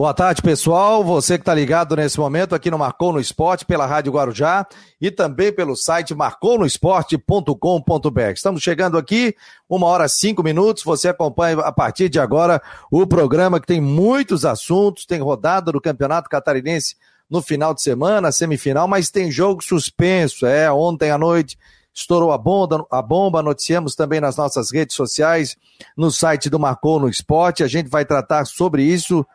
[0.00, 1.04] Boa tarde, pessoal.
[1.04, 4.66] Você que está ligado nesse momento aqui no Marcou no Esporte pela Rádio Guarujá
[4.98, 8.20] e também pelo site marconosport.com.br.
[8.32, 9.36] Estamos chegando aqui,
[9.68, 10.82] uma hora cinco minutos.
[10.84, 15.82] Você acompanha a partir de agora o programa que tem muitos assuntos, tem rodada do
[15.82, 16.96] Campeonato Catarinense
[17.28, 20.46] no final de semana, semifinal, mas tem jogo suspenso.
[20.46, 21.58] É, ontem à noite
[21.92, 25.58] estourou a bomba, a bomba, noticiamos também nas nossas redes sociais,
[25.94, 27.62] no site do Marcou no Esporte.
[27.62, 29.26] A gente vai tratar sobre isso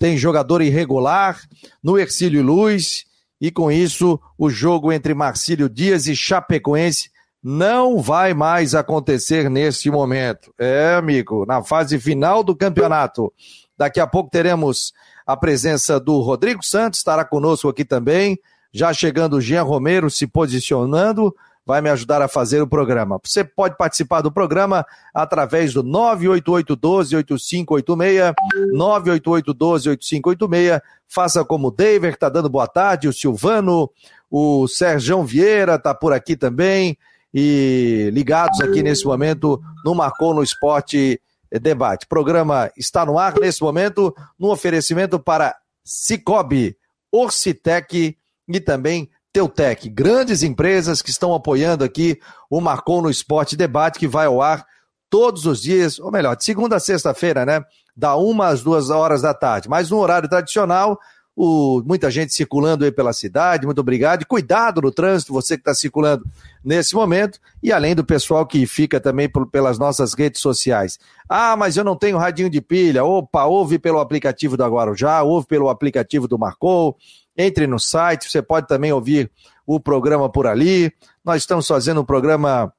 [0.00, 1.38] tem jogador irregular
[1.84, 3.04] no Ercílio Luz,
[3.38, 7.10] e com isso o jogo entre Marcílio Dias e Chapecoense
[7.42, 10.54] não vai mais acontecer neste momento.
[10.58, 13.30] É, amigo, na fase final do campeonato.
[13.76, 14.94] Daqui a pouco teremos
[15.26, 18.38] a presença do Rodrigo Santos, estará conosco aqui também.
[18.72, 23.20] Já chegando o Jean Romero se posicionando vai me ajudar a fazer o programa.
[23.22, 28.34] Você pode participar do programa através do 988-12-8586,
[28.74, 30.82] 988-12-8586.
[31.08, 33.88] Faça como o David, está dando boa tarde, o Silvano,
[34.30, 36.96] o Sérgio Vieira está por aqui também,
[37.32, 42.06] e ligados aqui nesse momento no Marcou no Esporte Debate.
[42.06, 46.76] O programa está no ar nesse momento, no oferecimento para Cicobi,
[47.10, 48.16] Orcitec
[48.48, 54.08] e também Teutec, grandes empresas que estão apoiando aqui o Marcou no Esporte Debate, que
[54.08, 54.66] vai ao ar
[55.08, 57.62] todos os dias, ou melhor, de segunda a sexta-feira, né?
[57.96, 59.68] Da uma às duas horas da tarde.
[59.68, 60.98] Mas no horário tradicional,
[61.36, 64.22] o, muita gente circulando aí pela cidade, muito obrigado.
[64.22, 66.24] E cuidado no trânsito, você que está circulando
[66.64, 70.98] nesse momento, e além do pessoal que fica também por, pelas nossas redes sociais.
[71.28, 73.04] Ah, mas eu não tenho radinho de pilha.
[73.04, 76.96] Opa, ouve pelo aplicativo da Guarujá, ouve pelo aplicativo do Marcou,
[77.40, 79.30] entre no site, você pode também ouvir
[79.66, 80.92] o programa por ali.
[81.24, 82.72] Nós estamos fazendo um programa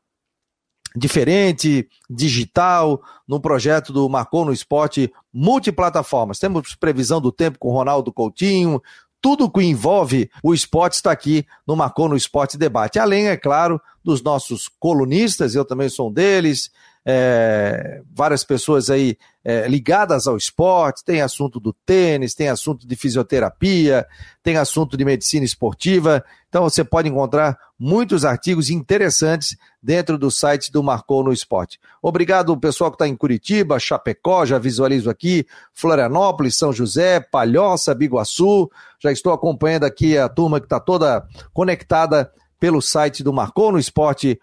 [0.95, 6.39] diferente, digital, no projeto do Marcou no Esporte multiplataformas.
[6.39, 8.81] Temos previsão do tempo com Ronaldo Coutinho,
[9.21, 12.97] tudo que envolve o esporte está aqui no Marcou no Esporte Debate.
[12.97, 16.71] Além, é claro, dos nossos colunistas, eu também sou um deles,
[17.05, 22.95] é, várias pessoas aí é, ligadas ao esporte, tem assunto do tênis, tem assunto de
[22.95, 24.05] fisioterapia,
[24.43, 26.23] tem assunto de medicina esportiva.
[26.47, 31.79] Então você pode encontrar muitos artigos interessantes dentro do site do Marcou no Esporte.
[32.01, 38.69] Obrigado pessoal que está em Curitiba, Chapecó, já visualizo aqui, Florianópolis, São José, Palhoça, Biguaçu.
[38.99, 43.79] Já estou acompanhando aqui a turma que está toda conectada pelo site do Marcou no
[43.79, 44.39] Esporte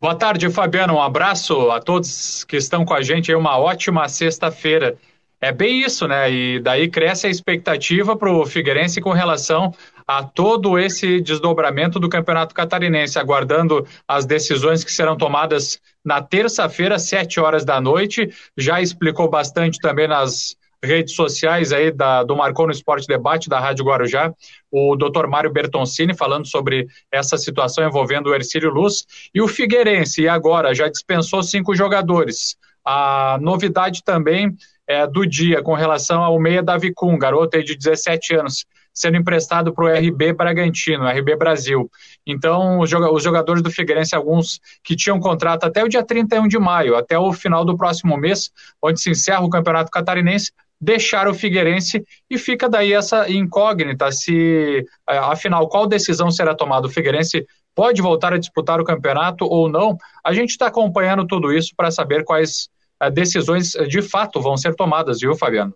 [0.00, 0.94] Boa tarde, Fabiano.
[0.94, 3.30] Um abraço a todos que estão com a gente.
[3.30, 4.96] É uma ótima sexta-feira.
[5.38, 6.32] É bem isso, né?
[6.32, 9.74] E daí cresce a expectativa para o Figueirense com relação
[10.10, 16.98] a todo esse desdobramento do Campeonato Catarinense, aguardando as decisões que serão tomadas na terça-feira,
[16.98, 18.28] sete horas da noite.
[18.58, 23.60] Já explicou bastante também nas redes sociais aí da, do Marcou no Esporte Debate da
[23.60, 24.34] Rádio Guarujá,
[24.68, 30.22] o doutor Mário Bertoncini falando sobre essa situação envolvendo o Ercílio Luz e o Figueirense,
[30.22, 32.56] e agora já dispensou cinco jogadores.
[32.84, 34.56] A novidade também
[34.88, 38.66] é, do dia com relação ao meia Davi Kuhn, garoto aí de 17 anos,
[39.00, 41.90] sendo emprestado para o RB Bragantino, RB Brasil.
[42.26, 46.96] Então, os jogadores do Figueirense, alguns que tinham contrato até o dia 31 de maio,
[46.96, 48.50] até o final do próximo mês,
[48.82, 54.84] onde se encerra o Campeonato Catarinense, deixaram o Figueirense e fica daí essa incógnita se,
[55.08, 56.86] é, afinal, qual decisão será tomada?
[56.86, 59.96] O Figueirense pode voltar a disputar o campeonato ou não?
[60.24, 62.68] A gente está acompanhando tudo isso para saber quais
[63.08, 65.72] decisões eh, de fato vão ser tomadas, viu, Fabiano?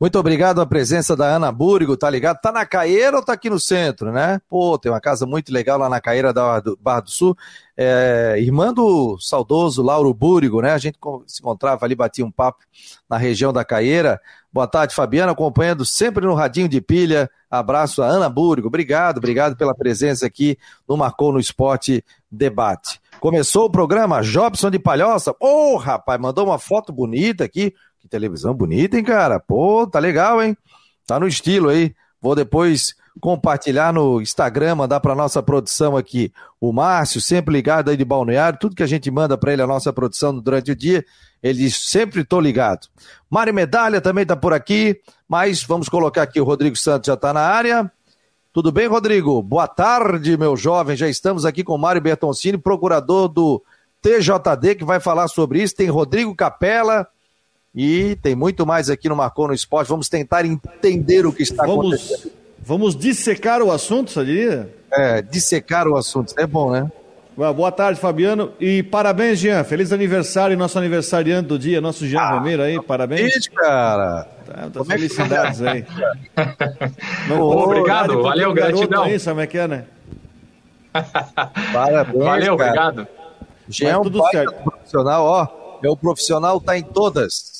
[0.00, 2.40] Muito obrigado a presença da Ana Búrigo, tá ligado?
[2.40, 4.40] Tá na Caeira ou tá aqui no centro, né?
[4.48, 7.36] Pô, tem uma casa muito legal lá na Caeira da Barra do Sul.
[7.76, 10.72] É, irmã do saudoso Lauro Búrigo, né?
[10.72, 12.64] A gente se encontrava ali, batia um papo
[13.08, 14.20] na região da Caeira.
[14.52, 17.30] Boa tarde, Fabiana, acompanhando sempre no Radinho de Pilha.
[17.48, 18.66] Abraço a Ana Búrigo.
[18.66, 20.58] Obrigado, obrigado pela presença aqui
[20.88, 23.00] no Marcou no Esporte Debate.
[23.20, 25.30] Começou o programa Jobson de Palhoça.
[25.40, 27.72] Ô, oh, rapaz, mandou uma foto bonita aqui.
[28.04, 29.40] Que televisão bonita, hein, cara?
[29.40, 30.54] Pô, tá legal, hein?
[31.06, 31.94] Tá no estilo aí.
[32.20, 36.30] Vou depois compartilhar no Instagram, mandar para nossa produção aqui.
[36.60, 39.66] O Márcio, sempre ligado aí de Balneário, tudo que a gente manda para ele, a
[39.66, 41.02] nossa produção durante o dia,
[41.42, 42.88] ele diz, sempre tô ligado.
[43.30, 47.32] Mário Medalha também tá por aqui, mas vamos colocar aqui, o Rodrigo Santos já tá
[47.32, 47.90] na área.
[48.52, 49.42] Tudo bem, Rodrigo?
[49.42, 50.94] Boa tarde, meu jovem.
[50.94, 53.62] Já estamos aqui com Mário Bertoncini, procurador do
[54.02, 55.74] TJD, que vai falar sobre isso.
[55.74, 57.08] Tem Rodrigo Capella,
[57.74, 59.88] E tem muito mais aqui no Marcou no Esporte.
[59.88, 62.32] Vamos tentar entender o que está vamos, acontecendo.
[62.58, 64.72] Vamos dissecar o assunto, sabia?
[64.92, 66.34] É, dissecar o assunto.
[66.38, 66.90] É bom, né?
[67.36, 68.52] Boa tarde, Fabiano.
[68.60, 69.64] E parabéns, Jean.
[69.64, 72.80] Feliz aniversário, nosso aniversariante do dia, nosso Jean ah, Romero aí.
[72.80, 73.32] Parabéns.
[73.32, 74.28] Feliz, cara.
[74.46, 75.86] Tá, tá felicidades é aí.
[77.28, 79.02] Não, obrigado, valeu, gratidão.
[79.02, 79.84] Aí, sabe é que é, né?
[81.72, 82.70] Parabéns, Valeu, cara.
[82.70, 83.08] obrigado.
[83.68, 84.54] Jean é um tudo certo.
[84.62, 85.48] profissional, ó.
[85.82, 87.53] É o profissional, tá em todas.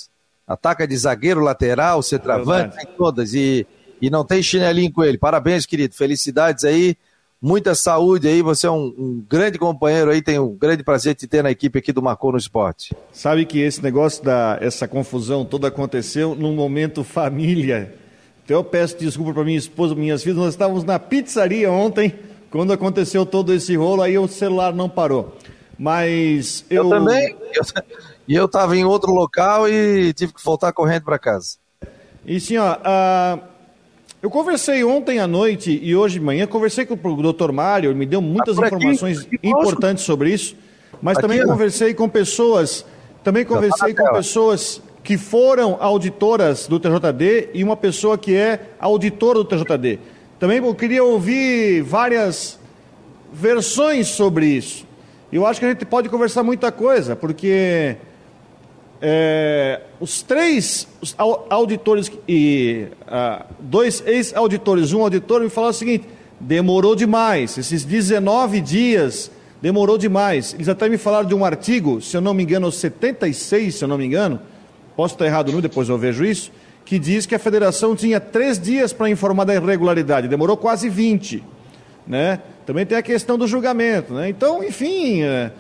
[0.47, 3.35] Ataca de zagueiro, lateral, centroavante, é todas.
[3.35, 3.67] E,
[4.01, 5.19] e não tem chinelinho com ele.
[5.19, 5.95] Parabéns, querido.
[5.95, 6.97] Felicidades aí
[7.45, 11.27] muita saúde aí, você é um, um, grande companheiro aí, tem um grande prazer de
[11.27, 12.97] ter na equipe aqui do Marcou no Esporte.
[13.13, 17.95] Sabe que esse negócio da essa confusão toda aconteceu num momento família.
[18.43, 22.15] Então eu peço desculpa para minha esposa, minhas filhas, nós estávamos na pizzaria ontem,
[22.51, 25.37] quando aconteceu todo esse rolo, aí o celular não parou.
[25.79, 26.85] Mas eu...
[26.85, 27.37] Eu também,
[28.27, 31.57] e eu estava em outro local e tive que voltar correndo para casa.
[32.25, 33.55] E sim, ó, uh
[34.25, 37.99] eu conversei ontem à noite e hoje de manhã, conversei com o doutor Mário, ele
[37.99, 40.57] me deu muitas tá informações aqui, importantes sobre isso,
[41.03, 42.87] mas aqui, também conversei com pessoas,
[43.23, 49.41] também conversei com pessoas que foram auditoras do TJD e uma pessoa que é auditora
[49.41, 49.99] do TJD.
[50.39, 52.59] Também eu queria ouvir várias
[53.31, 54.87] versões sobre isso.
[55.31, 57.99] Eu acho que a gente pode conversar muita coisa, porque
[59.07, 60.89] é, os três
[61.51, 62.87] auditores e
[63.61, 66.09] dois ex-auditores, um auditor me falou o seguinte:
[66.41, 69.31] demorou demais, esses 19 dias
[69.61, 70.55] demorou demais.
[70.55, 73.89] Eles até me falaram de um artigo, se eu não me engano, 76, se eu
[73.89, 74.41] não me engano,
[74.97, 76.51] posso estar errado depois eu vejo isso,
[76.83, 81.45] que diz que a federação tinha três dias para informar da irregularidade, demorou quase 20.
[82.07, 82.41] Né?
[82.65, 84.15] Também tem a questão do julgamento.
[84.15, 84.31] Né?
[84.31, 85.23] Então, enfim.
[85.23, 85.51] É,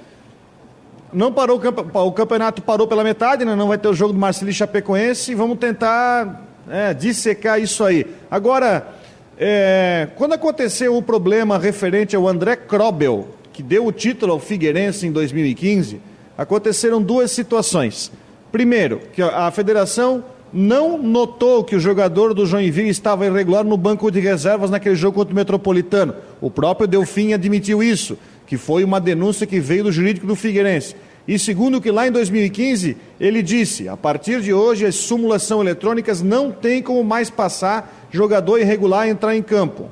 [1.15, 3.55] não parou o campeonato parou pela metade, né?
[3.55, 8.05] não vai ter o jogo do Marcelo Chapecoense e vamos tentar é, dissecar isso aí.
[8.31, 8.87] Agora,
[9.39, 15.07] é, quando aconteceu o problema referente ao André Krobel, que deu o título ao Figueirense
[15.07, 16.01] em 2015,
[16.37, 18.11] aconteceram duas situações.
[18.51, 24.11] Primeiro, que a federação não notou que o jogador do Joinville estava irregular no banco
[24.11, 26.15] de reservas naquele jogo contra o Metropolitano.
[26.41, 28.17] O próprio Delfim admitiu isso,
[28.47, 30.95] que foi uma denúncia que veio do jurídico do Figueirense.
[31.27, 36.21] E segundo que lá em 2015 ele disse: a partir de hoje as simulações eletrônicas
[36.21, 39.89] não tem como mais passar jogador irregular entrar em campo.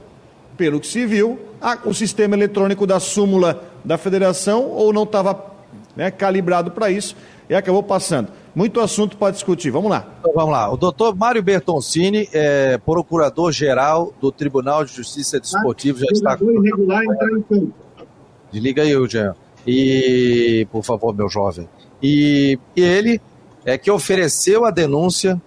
[0.56, 5.52] Pelo que se viu, a, o sistema eletrônico da súmula da federação ou não estava
[5.96, 7.16] né, calibrado para isso
[7.48, 8.28] e acabou passando.
[8.54, 9.70] Muito assunto para discutir.
[9.70, 10.06] Vamos lá.
[10.20, 10.70] Então, vamos lá.
[10.70, 16.38] O doutor Mário Bertoncini, é, procurador-geral do Tribunal de Justiça Desportivo, já está.
[16.40, 17.72] Irregular entrar em campo.
[18.52, 19.34] Desliga aí, Eugênio.
[19.66, 21.68] E, por favor, meu jovem.
[22.02, 23.20] E, e ele
[23.64, 25.40] é que ofereceu a denúncia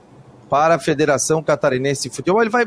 [0.49, 2.41] para a Federação Catarinense de Futebol.
[2.41, 2.65] Ele vai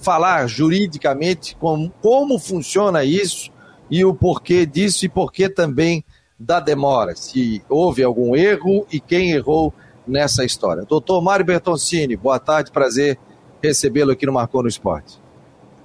[0.00, 3.50] falar juridicamente como, como funciona isso
[3.90, 6.04] e o porquê disso e porquê também
[6.38, 7.14] da demora.
[7.14, 9.72] Se houve algum erro e quem errou
[10.06, 10.84] nessa história.
[10.84, 13.18] Doutor Mário Bertoncini, boa tarde, prazer
[13.62, 15.20] recebê-lo aqui no Marcou no Esporte.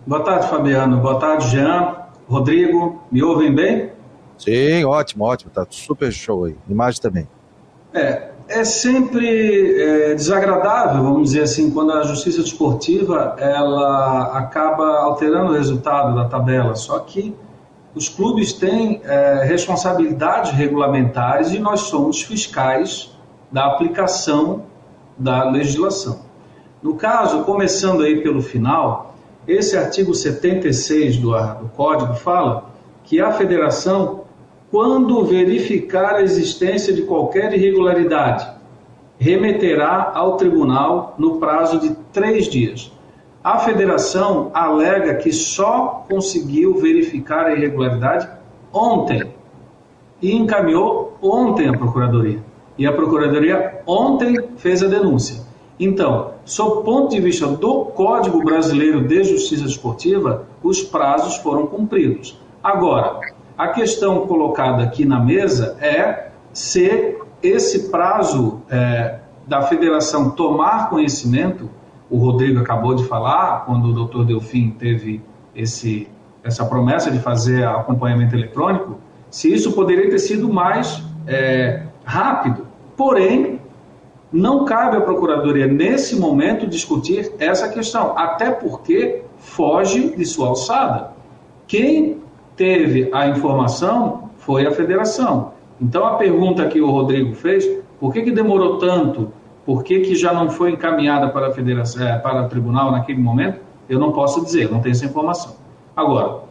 [0.06, 0.98] Boa tarde, Fabiano.
[1.00, 1.96] Boa tarde, Jean.
[2.28, 3.90] Rodrigo, me ouvem bem?
[4.44, 6.56] Sim, ótimo, ótimo, tá super show aí.
[6.68, 7.28] Imagem também.
[7.94, 15.52] É, é sempre é, desagradável, vamos dizer assim, quando a justiça desportiva ela acaba alterando
[15.52, 16.76] o resultado da tabela.
[16.76, 17.36] Só que
[17.94, 23.12] os clubes têm é, responsabilidades regulamentares e nós somos fiscais
[23.52, 24.64] da aplicação
[25.18, 26.22] da legislação.
[26.82, 29.14] No caso, começando aí pelo final,
[29.48, 32.72] esse artigo 76 do, do Código fala
[33.04, 34.21] que a federação
[34.72, 38.50] quando verificar a existência de qualquer irregularidade,
[39.20, 42.90] remeterá ao tribunal no prazo de três dias.
[43.44, 48.30] A federação alega que só conseguiu verificar a irregularidade
[48.72, 49.34] ontem
[50.22, 52.40] e encaminhou ontem à procuradoria.
[52.78, 55.42] E a procuradoria ontem fez a denúncia.
[55.78, 62.40] Então, sob ponto de vista do Código Brasileiro de Justiça Desportiva, os prazos foram cumpridos.
[62.64, 63.20] Agora,
[63.58, 71.70] a questão colocada aqui na mesa é se esse prazo é, da federação tomar conhecimento,
[72.10, 75.22] o Rodrigo acabou de falar, quando o doutor Delfim teve
[75.56, 76.08] esse,
[76.44, 78.98] essa promessa de fazer acompanhamento eletrônico,
[79.30, 82.68] se isso poderia ter sido mais é, rápido.
[82.98, 83.62] Porém,
[84.32, 91.12] não cabe à Procuradoria, nesse momento, discutir essa questão, até porque foge de sua alçada.
[91.68, 92.22] Quem
[92.56, 95.54] teve a informação foi a federação.
[95.80, 97.68] Então a pergunta que o Rodrigo fez,
[98.00, 99.32] por que, que demorou tanto
[99.66, 103.22] Por que, que já não foi encaminhada para a federação, é, para o tribunal naquele
[103.22, 103.60] momento?
[103.88, 105.56] Eu não posso dizer, não tenho essa informação.
[105.96, 106.42] Agora,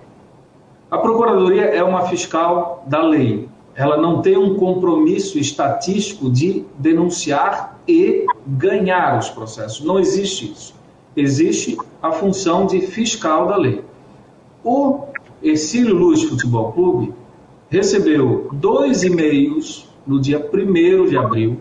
[0.90, 3.48] a procuradoria é uma fiscal da lei.
[3.74, 9.84] Ela não tem um compromisso estatístico de denunciar e ganhar os processos.
[9.84, 10.74] Não existe isso.
[11.16, 13.84] Existe a função de fiscal da lei.
[14.62, 15.06] O
[15.42, 17.14] Ercílio Luz Futebol Clube
[17.70, 21.58] recebeu dois e-mails no dia 1 de abril,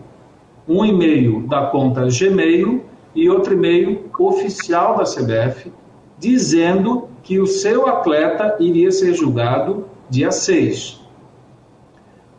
[0.68, 2.82] um e-mail da conta Gmail
[3.14, 5.72] e outro e-mail oficial da CBF,
[6.18, 11.00] dizendo que o seu atleta iria ser julgado dia 6.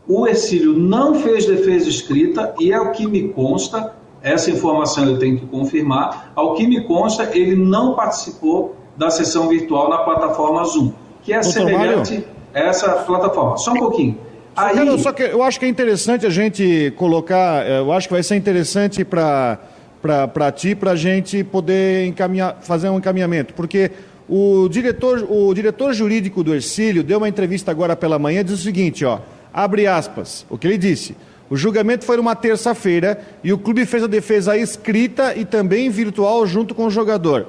[0.07, 5.39] O Ercílio não fez defesa escrita e, ao que me consta, essa informação eu tenho
[5.39, 10.91] que confirmar, ao que me consta, ele não participou da sessão virtual na plataforma Zoom,
[11.23, 12.25] que é Doutor semelhante Mário?
[12.53, 13.57] a essa plataforma.
[13.57, 14.17] Só um pouquinho.
[14.55, 14.75] Aí...
[14.75, 18.07] Só, que, só que eu acho que é interessante a gente colocar, eh, eu acho
[18.07, 19.59] que vai ser interessante para
[20.01, 23.91] para ti, para a gente poder encaminhar, fazer um encaminhamento, porque
[24.27, 28.63] o diretor, o diretor jurídico do Ercílio deu uma entrevista agora pela manhã diz o
[28.63, 29.19] seguinte, ó,
[29.53, 31.15] abre aspas, o que ele disse.
[31.49, 36.47] O julgamento foi numa terça-feira e o clube fez a defesa escrita e também virtual
[36.47, 37.45] junto com o jogador.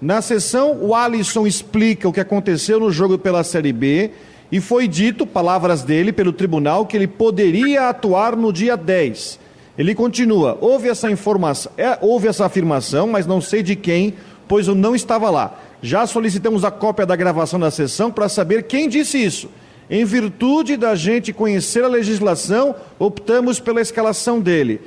[0.00, 4.10] Na sessão, o Alisson explica o que aconteceu no jogo pela Série B
[4.52, 9.40] e foi dito, palavras dele, pelo tribunal, que ele poderia atuar no dia 10.
[9.76, 14.14] Ele continua: houve essa informação, é, houve essa afirmação, mas não sei de quem,
[14.46, 15.58] pois eu não estava lá.
[15.82, 19.50] Já solicitamos a cópia da gravação da sessão para saber quem disse isso.
[19.88, 24.80] Em virtude da gente conhecer a legislação, optamos pela escalação dele.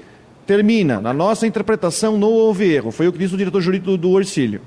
[0.46, 1.00] Termina.
[1.00, 2.92] Na nossa interpretação, não houve erro.
[2.92, 4.62] Foi o que disse o diretor jurídico do Orcílio.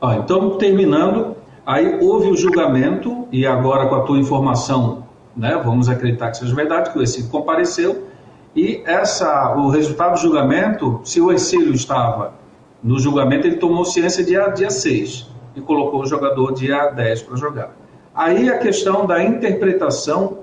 [0.00, 5.04] Ah, então, terminando, aí houve o julgamento, e agora com a tua informação,
[5.36, 8.06] né, vamos acreditar que seja verdade, que o Ercílio compareceu,
[8.56, 12.34] e essa, o resultado do julgamento, se o Ercílio estava
[12.82, 17.36] no julgamento, ele tomou ciência dia, dia 6 e colocou o jogador dia 10 para
[17.36, 17.76] jogar.
[18.14, 20.38] Aí a questão da interpretação,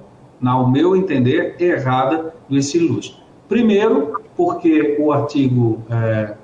[0.45, 3.21] ao meu entender, errada do Luz.
[3.49, 6.35] Primeiro, porque o artigo é,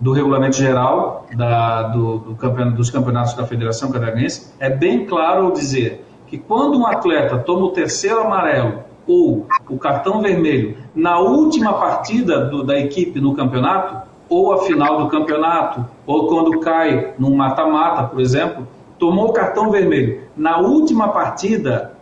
[0.00, 5.52] do Regulamento Geral da, do, do campeonato, dos campeonatos da Federação Catarinense é bem claro
[5.52, 11.74] dizer que quando um atleta toma o terceiro amarelo ou o cartão vermelho na última
[11.74, 17.34] partida do, da equipe no campeonato, ou a final do campeonato, ou quando cai num
[17.34, 18.66] mata-mata, por exemplo,
[18.96, 21.94] tomou o cartão vermelho na última partida,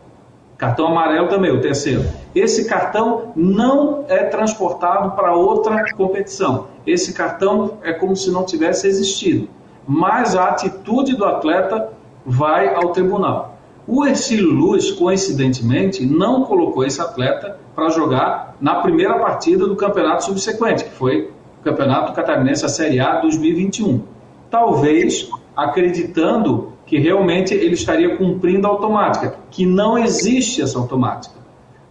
[0.58, 2.04] cartão amarelo também, o terceiro.
[2.34, 6.66] Esse cartão não é transportado para outra competição.
[6.84, 9.48] Esse cartão é como se não tivesse existido.
[9.86, 11.92] Mas a atitude do atleta
[12.26, 13.56] vai ao tribunal.
[13.86, 20.24] O Ercílio Luz, coincidentemente, não colocou esse atleta para jogar na primeira partida do campeonato
[20.24, 24.02] subsequente, que foi o Campeonato Catarinense a Série A 2021.
[24.50, 31.34] Talvez acreditando que realmente ele estaria cumprindo a automática, que não existe essa automática.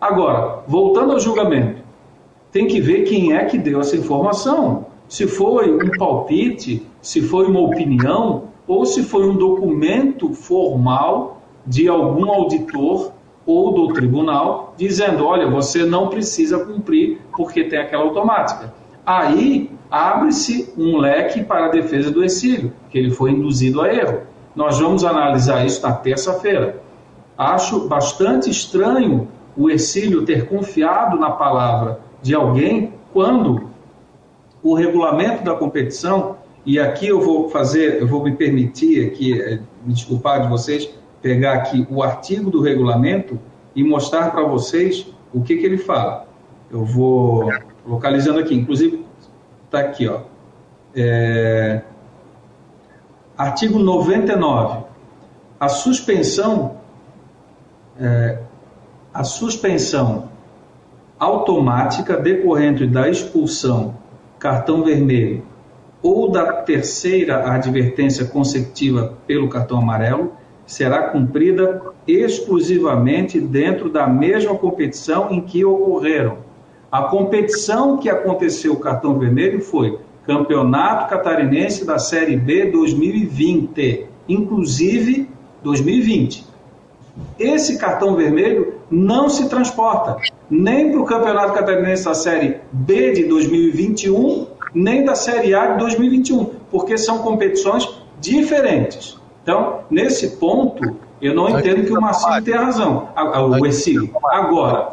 [0.01, 1.83] Agora, voltando ao julgamento,
[2.51, 4.87] tem que ver quem é que deu essa informação.
[5.07, 11.87] Se foi um palpite, se foi uma opinião, ou se foi um documento formal de
[11.87, 13.11] algum auditor
[13.45, 18.73] ou do tribunal dizendo: olha, você não precisa cumprir porque tem aquela automática.
[19.05, 24.21] Aí abre-se um leque para a defesa do exílio, que ele foi induzido a erro.
[24.57, 26.81] Nós vamos analisar isso na terça-feira.
[27.37, 33.69] Acho bastante estranho o exílio ter confiado na palavra de alguém quando
[34.63, 39.59] o regulamento da competição, e aqui eu vou fazer, eu vou me permitir aqui, eh,
[39.85, 40.89] me desculpar de vocês,
[41.21, 43.39] pegar aqui o artigo do regulamento
[43.75, 46.25] e mostrar para vocês o que, que ele fala.
[46.71, 47.53] Eu vou
[47.85, 49.05] localizando aqui, inclusive
[49.65, 50.21] está aqui, ó.
[50.95, 51.83] É...
[53.37, 54.85] Artigo 99.
[55.59, 56.77] A suspensão,
[57.99, 58.39] é...
[59.13, 60.29] a suspensão
[61.19, 63.95] automática decorrente da expulsão,
[64.39, 65.43] cartão vermelho
[66.01, 70.33] ou da terceira advertência consecutiva pelo cartão amarelo
[70.65, 76.39] será cumprida exclusivamente dentro da mesma competição em que ocorreram.
[76.91, 85.29] A competição que aconteceu o cartão vermelho foi Campeonato Catarinense da Série B 2020, inclusive
[85.63, 86.45] 2020.
[87.39, 90.17] Esse cartão vermelho não se transporta
[90.49, 95.79] nem para o Campeonato Catarinense da Série B de 2021, nem da Série A de
[95.79, 99.17] 2021, porque são competições diferentes.
[99.41, 104.11] Então, nesse ponto, eu não entendo que o Marcinho tem razão, o.
[104.25, 104.89] Agora,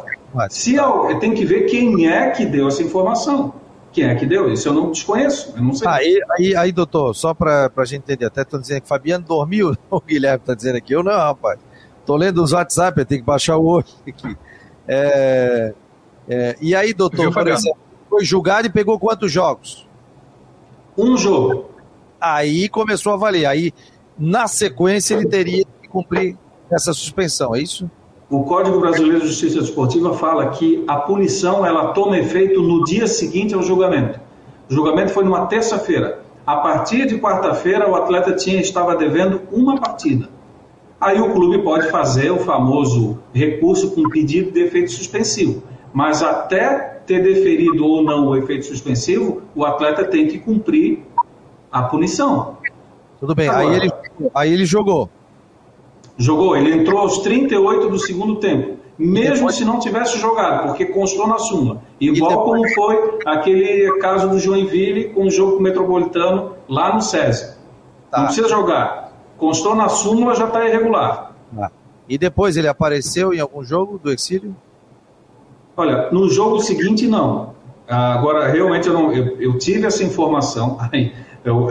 [0.49, 0.79] se
[1.19, 3.53] tem que ver quem é que deu essa informação.
[3.95, 4.67] Quem é que deu isso?
[4.67, 5.87] Eu não desconheço, eu não sei.
[5.87, 9.73] Aí, aí, aí doutor, só para a gente entender, até estão dizendo que Fabiano dormiu,
[9.89, 11.57] o Guilherme está dizendo aqui, eu não, rapaz.
[12.01, 14.35] Estou lendo os WhatsApp, eu tenho que baixar o olho aqui.
[14.85, 15.73] É,
[16.27, 19.87] é, e aí, doutor, por exemplo, foi julgado e pegou quantos jogos?
[20.97, 21.69] Um jogo.
[22.19, 23.45] Aí começou a valer.
[23.45, 23.73] Aí,
[24.19, 26.37] na sequência, ele teria que cumprir
[26.69, 27.89] essa suspensão, é isso?
[28.29, 33.05] O Código Brasileiro de Justiça Desportiva fala que a punição ela toma efeito no dia
[33.05, 34.19] seguinte ao julgamento.
[34.67, 36.21] O julgamento foi numa terça-feira.
[36.45, 40.27] A partir de quarta-feira, o atleta tinha estava devendo uma partida.
[40.99, 45.61] Aí o clube pode fazer o famoso recurso com pedido de efeito suspensivo.
[45.93, 50.99] Mas até ter deferido ou não o efeito suspensivo, o atleta tem que cumprir
[51.71, 52.57] a punição.
[53.19, 53.91] Tudo bem, Agora, aí, ele,
[54.33, 55.09] aí ele jogou.
[56.17, 58.77] Jogou, ele entrou aos 38 do segundo tempo.
[58.97, 59.55] Mesmo depois...
[59.55, 61.81] se não tivesse jogado, porque constou na súmula.
[61.99, 62.73] Igual depois...
[62.73, 67.57] como foi aquele caso do Joinville com o jogo Metropolitano lá no SESI.
[68.09, 68.19] Tá.
[68.19, 69.11] Não precisa jogar.
[69.37, 71.33] Constou na súmula, já está irregular.
[71.57, 71.69] Ah.
[72.07, 74.55] E depois ele apareceu em algum jogo do exílio?
[75.75, 77.53] Olha, no jogo seguinte não.
[77.87, 80.77] Agora, realmente, eu, não, eu, eu tive essa informação.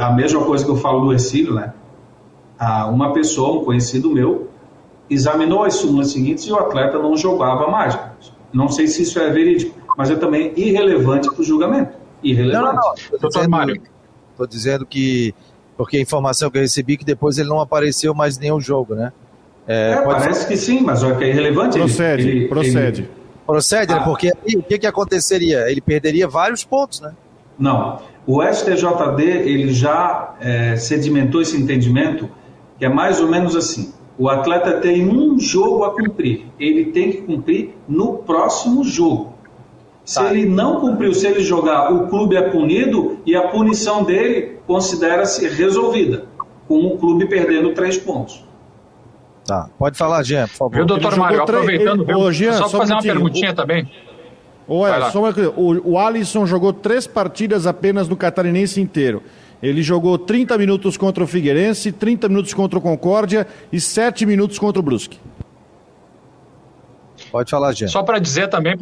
[0.01, 1.73] A mesma coisa que eu falo do exílio, né?
[2.87, 4.49] Uma pessoa, um conhecido meu,
[5.09, 7.99] examinou as súmulas seguintes e o atleta não jogava mais.
[8.53, 11.93] Não sei se isso é verídico, mas é também irrelevante para o julgamento.
[12.23, 12.65] Irrelevante.
[12.65, 12.95] Não, não, não.
[12.95, 15.35] Estou dizendo, dizendo, que,
[15.77, 18.95] porque a informação que eu recebi que depois ele não apareceu mais em nenhum jogo,
[18.95, 19.13] né?
[19.67, 20.49] É, é parece ser...
[20.49, 21.79] que sim, mas é que é irrelevante.
[21.79, 23.03] Procede, ele, procede.
[23.03, 23.11] Ele...
[23.47, 23.99] Procede, né?
[23.99, 24.01] ah.
[24.01, 24.05] né?
[24.07, 25.71] Porque aí, o que, que aconteceria?
[25.71, 27.13] Ele perderia vários pontos, né?
[27.59, 28.01] Não.
[28.27, 32.29] O STJD ele já é, sedimentou esse entendimento
[32.79, 37.11] que é mais ou menos assim: o atleta tem um jogo a cumprir, ele tem
[37.11, 39.35] que cumprir no próximo jogo.
[40.05, 40.31] Se tá.
[40.31, 45.49] ele não cumpriu, se ele jogar, o clube é punido e a punição dele considera-se
[45.49, 46.27] resolvida,
[46.69, 48.45] com o clube perdendo três pontos.
[49.47, 50.75] Tá, pode falar, Jean, por favor.
[50.75, 52.15] Viu, doutor Mário, aproveitando, ele...
[52.15, 53.55] Ô, Jean, só, só fazer uma perguntinha o...
[53.55, 53.91] também.
[54.67, 55.51] Olha, só uma coisa.
[55.51, 59.23] O, o Alisson jogou três partidas apenas no catarinense inteiro.
[59.65, 64.59] Ele jogou 30 minutos contra o Figueirense, 30 minutos contra o Concórdia e 7 minutos
[64.59, 65.19] contra o Brusque.
[67.33, 67.89] Pode falar, Jean.
[67.89, 68.77] Só para dizer também,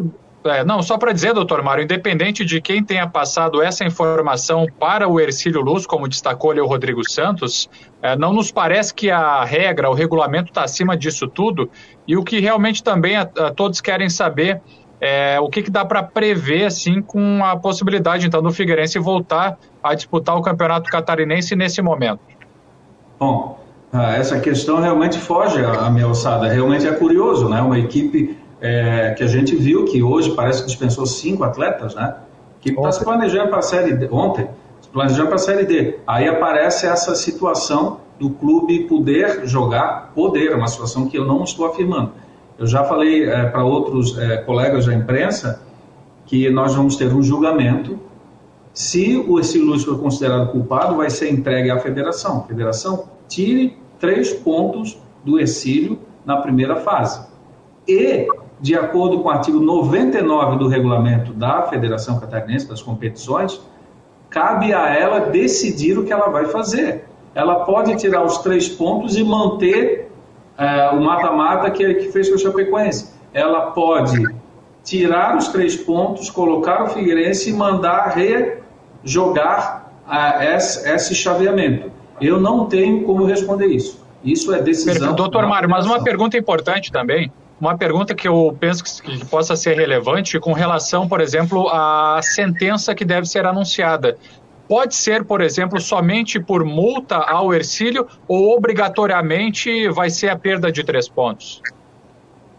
[0.45, 5.07] é, não, só para dizer, doutor Mário, independente de quem tenha passado essa informação para
[5.07, 7.71] o Ercílio Luz, como destacou ali o Rodrigo Santos,
[8.03, 11.71] é, não nos parece que a regra, o regulamento está acima disso tudo,
[12.09, 14.61] e o que realmente também a, a todos querem saber
[15.05, 19.59] é, o que, que dá para prever assim com a possibilidade então do Figueirense voltar
[19.83, 22.21] a disputar o Campeonato Catarinense nesse momento?
[23.19, 23.59] Bom,
[23.93, 26.47] ah, essa questão realmente foge à minha alçada.
[26.47, 27.61] Realmente é curioso, né?
[27.61, 32.15] Uma equipe é, que a gente viu que hoje parece que dispensou cinco atletas, né?
[32.61, 34.49] Que está se planejando para a Série D, ontem,
[34.81, 35.99] se planejando para a Série D.
[36.07, 41.67] Aí aparece essa situação do clube poder jogar, poder, uma situação que eu não estou
[41.67, 42.13] afirmando,
[42.63, 45.61] eu já falei é, para outros é, colegas da imprensa
[46.25, 47.99] que nós vamos ter um julgamento.
[48.73, 52.39] Se o Ercílio for considerado culpado, vai ser entregue à federação.
[52.39, 57.27] A federação tire três pontos do Ercílio na primeira fase.
[57.87, 58.29] E,
[58.61, 63.61] de acordo com o artigo 99 do regulamento da Federação Catarinense das Competições,
[64.31, 67.07] cabe a ela decidir o que ela vai fazer.
[67.35, 70.02] Ela pode tirar os três pontos e manter
[70.63, 73.11] é, o mata-mata que, que fez com o Chapecoense.
[73.35, 74.25] Ela pode
[74.85, 78.15] tirar os três pontos, colocar o Figueirense e mandar
[79.05, 81.91] rejogar uh, esse, esse chaveamento.
[82.21, 84.01] Eu não tenho como responder isso.
[84.25, 85.15] Isso é decisão.
[85.15, 87.33] Doutor Mário, mas uma pergunta importante também.
[87.61, 92.95] Uma pergunta que eu penso que possa ser relevante com relação, por exemplo, à sentença
[92.95, 94.17] que deve ser anunciada
[94.73, 100.73] pode ser, por exemplo, somente por multa ao Ercílio ou obrigatoriamente vai ser a perda
[100.73, 101.61] de três pontos?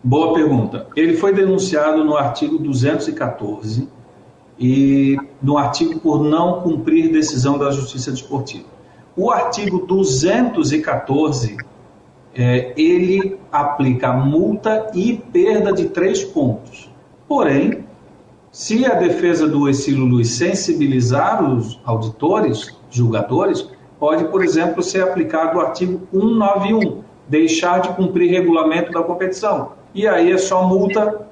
[0.03, 0.85] Boa pergunta.
[0.95, 3.89] Ele foi denunciado no artigo 214
[4.59, 8.67] e no artigo por não cumprir decisão da Justiça Desportiva.
[9.17, 11.57] O artigo 214
[12.35, 16.91] é, ele aplica multa e perda de três pontos.
[17.27, 17.83] Porém,
[18.53, 23.67] se a defesa do Exílio Luiz sensibilizar os auditores, julgadores,
[23.99, 29.71] pode, por exemplo, ser aplicado o artigo 191, deixar de cumprir regulamento da competição.
[29.91, 31.25] E aí é só multa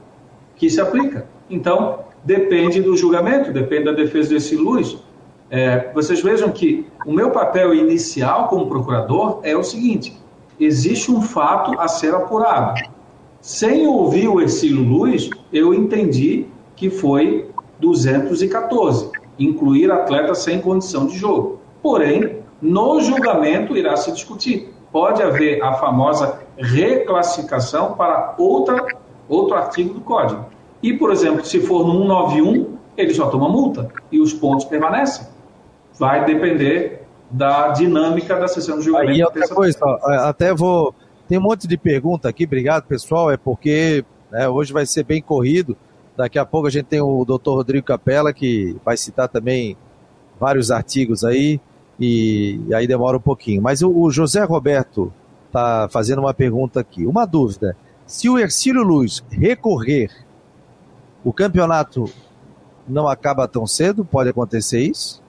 [0.55, 1.27] que se aplica.
[1.47, 4.97] Então, depende do julgamento, depende da defesa do Exílio Luiz.
[5.51, 10.17] É, vocês vejam que o meu papel inicial como procurador é o seguinte:
[10.59, 12.81] existe um fato a ser apurado.
[13.39, 16.47] Sem ouvir o Exílio Luiz, eu entendi
[16.81, 17.47] que foi
[17.79, 19.11] 214.
[19.37, 21.59] incluir atletas sem condição de jogo.
[21.81, 24.73] Porém, no julgamento irá se discutir.
[24.91, 28.85] Pode haver a famosa reclassificação para outra,
[29.29, 30.45] outro artigo do código.
[30.81, 35.27] E, por exemplo, se for no 191, ele só toma multa e os pontos permanecem.
[35.99, 39.11] Vai depender da dinâmica da sessão de julgamento.
[39.11, 39.79] Aí outra coisa,
[40.27, 40.95] até vou.
[41.27, 45.21] Tem um monte de pergunta aqui, obrigado pessoal, é porque né, hoje vai ser bem
[45.21, 45.77] corrido.
[46.21, 49.75] Daqui a pouco a gente tem o doutor Rodrigo Capella, que vai citar também
[50.39, 51.59] vários artigos aí,
[51.99, 53.59] e, e aí demora um pouquinho.
[53.59, 55.11] Mas o, o José Roberto
[55.47, 57.07] está fazendo uma pergunta aqui.
[57.07, 60.11] Uma dúvida: se o Ercílio Luz recorrer,
[61.23, 62.05] o campeonato
[62.87, 64.05] não acaba tão cedo?
[64.05, 65.23] Pode acontecer isso?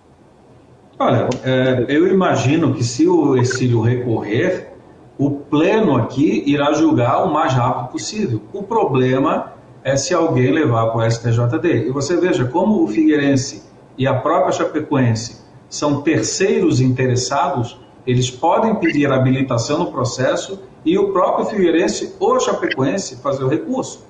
[0.98, 4.74] Olha, é, eu imagino que se o Ercílio recorrer,
[5.16, 8.42] o pleno aqui irá julgar o mais rápido possível.
[8.52, 11.87] O problema é se alguém levar para o STJD.
[11.87, 13.62] E você veja como o Figueirense
[13.99, 21.12] e a própria Chapecoense são terceiros interessados, eles podem pedir habilitação no processo e o
[21.12, 24.07] próprio Figueirense ou Chapecoense fazer o recurso.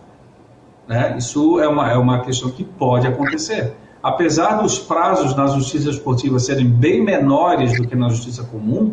[0.87, 1.17] Né?
[1.19, 3.75] Isso é uma, é uma questão que pode acontecer.
[4.03, 8.93] Apesar dos prazos na justiça esportiva serem bem menores do que na justiça comum,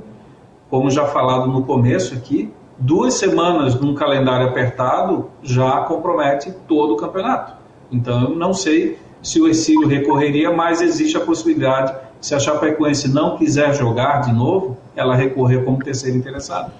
[0.70, 6.98] como já falado no começo aqui, duas semanas num calendário apertado já compromete todo o
[6.98, 7.54] campeonato.
[7.92, 13.10] Então, eu não sei se o Exílio recorreria, mas existe a possibilidade, se a Chapecoense
[13.10, 16.72] não quiser jogar de novo, ela recorrer como terceiro interessado.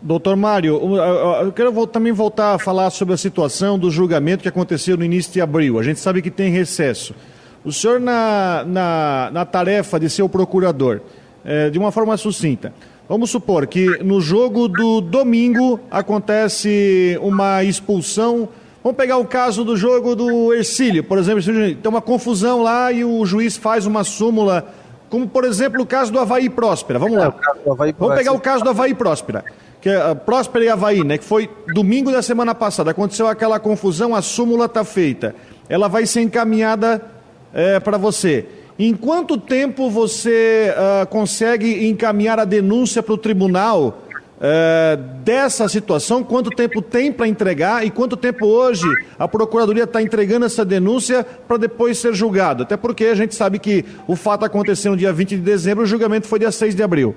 [0.00, 0.80] Doutor Mário,
[1.42, 5.32] eu quero também voltar a falar sobre a situação do julgamento que aconteceu no início
[5.32, 5.78] de abril.
[5.78, 7.14] A gente sabe que tem recesso.
[7.64, 11.00] O senhor, na, na, na tarefa de ser o procurador,
[11.44, 12.72] é, de uma forma sucinta,
[13.12, 18.48] vamos supor que no jogo do domingo acontece uma expulsão.
[18.82, 23.04] Vamos pegar o caso do jogo do Ercílio, por exemplo, tem uma confusão lá e
[23.04, 24.66] o juiz faz uma súmula,
[25.10, 26.98] como por exemplo o caso do Havaí Próspera.
[26.98, 27.34] Vamos lá.
[27.66, 29.44] É, vamos pegar o caso do Havaí Próspera
[29.78, 34.14] que é Próspera e Havaí, né, que foi domingo da semana passada, aconteceu aquela confusão,
[34.14, 35.34] a súmula está feita.
[35.68, 37.02] Ela vai ser encaminhada
[37.52, 38.46] é, para você.
[38.78, 44.02] Em quanto tempo você uh, consegue encaminhar a denúncia para o tribunal
[44.38, 46.24] uh, dessa situação?
[46.24, 48.86] Quanto tempo tem para entregar e quanto tempo hoje
[49.18, 52.62] a Procuradoria está entregando essa denúncia para depois ser julgado?
[52.62, 55.86] Até porque a gente sabe que o fato aconteceu no dia 20 de dezembro, o
[55.86, 57.14] julgamento foi dia 6 de abril.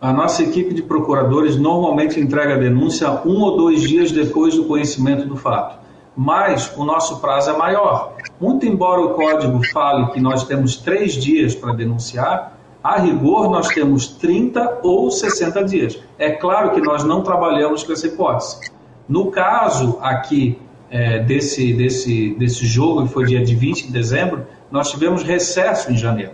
[0.00, 4.62] A nossa equipe de procuradores normalmente entrega a denúncia um ou dois dias depois do
[4.62, 5.77] conhecimento do fato,
[6.20, 8.14] mas o nosso prazo é maior.
[8.40, 13.68] Muito embora o código fale que nós temos três dias para denunciar, a rigor nós
[13.68, 15.96] temos 30 ou 60 dias.
[16.18, 18.68] É claro que nós não trabalhamos com essa hipótese.
[19.08, 20.58] No caso aqui
[20.90, 25.92] é, desse, desse, desse jogo, que foi dia de 20 de dezembro, nós tivemos recesso
[25.92, 26.32] em janeiro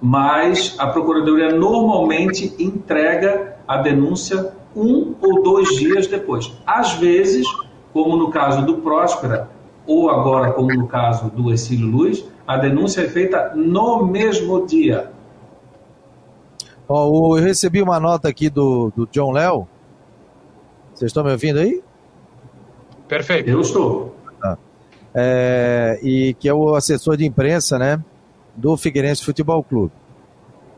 [0.00, 6.52] mas a Procuradoria normalmente entrega a denúncia um ou dois dias depois.
[6.64, 7.44] Às vezes,
[7.92, 9.48] como no caso do Próspera,
[9.86, 15.10] ou agora como no caso do Exílio Luz, a denúncia é feita no mesmo dia.
[16.86, 19.68] Oh, eu recebi uma nota aqui do, do John Léo.
[20.94, 21.82] Vocês estão me ouvindo aí?
[23.06, 23.50] Perfeito.
[23.50, 24.14] Eu estou.
[24.42, 24.56] Ah.
[25.14, 28.02] É, e que é o assessor de imprensa, né?
[28.58, 29.92] do Figueirense Futebol Clube.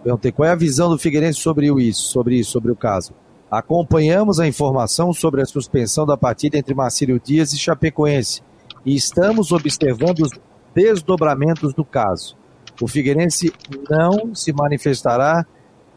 [0.05, 3.15] Perguntei qual é a visão do Figueirense sobre isso, sobre isso, sobre o caso.
[3.51, 8.43] Acompanhamos a informação sobre a suspensão da partida entre Marcílio Dias e Chapecoense
[8.87, 10.31] e estamos observando os
[10.73, 12.37] desdobramentos do caso.
[12.81, 13.53] O Figueirense
[13.91, 15.45] não se manifestará,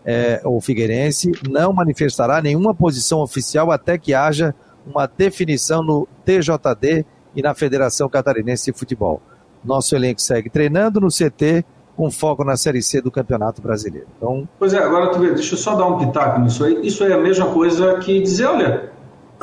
[0.03, 7.05] é, o Figueirense não manifestará nenhuma posição oficial até que haja uma definição no TJD
[7.35, 9.21] e na Federação Catarinense de Futebol.
[9.63, 11.63] Nosso elenco segue treinando no CT
[11.95, 14.07] com foco na Série C do Campeonato Brasileiro.
[14.17, 14.47] Então...
[14.57, 16.79] Pois é, agora tu vê, deixa eu só dar um pitaco nisso aí.
[16.83, 18.91] Isso é a mesma coisa que dizer, olha,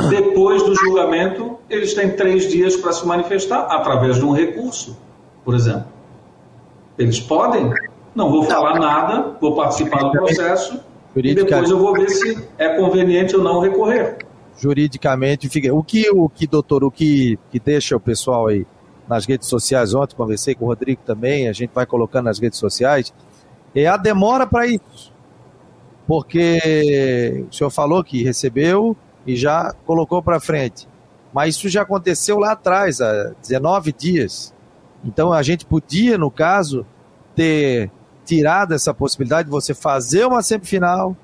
[0.09, 4.97] depois do julgamento, eles têm três dias para se manifestar através de um recurso,
[5.45, 5.87] por exemplo.
[6.99, 7.73] Eles podem,
[8.15, 10.81] não vou falar nada, vou participar do processo
[11.17, 14.19] e depois eu vou ver se é conveniente ou não recorrer.
[14.59, 18.67] Juridicamente, o que, o que doutor, o que, que deixa o pessoal aí
[19.11, 22.61] nas redes sociais ontem, conversei com o Rodrigo também, a gente vai colocando nas redes
[22.61, 23.13] sociais,
[23.75, 25.13] é a demora para isso.
[26.07, 28.97] Porque o senhor falou que recebeu
[29.27, 30.89] e já colocou para frente.
[31.33, 34.55] Mas isso já aconteceu lá atrás, há 19 dias.
[35.05, 36.87] Então a gente podia, no caso,
[37.35, 37.91] ter
[38.25, 41.17] tirado essa possibilidade de você fazer uma semifinal,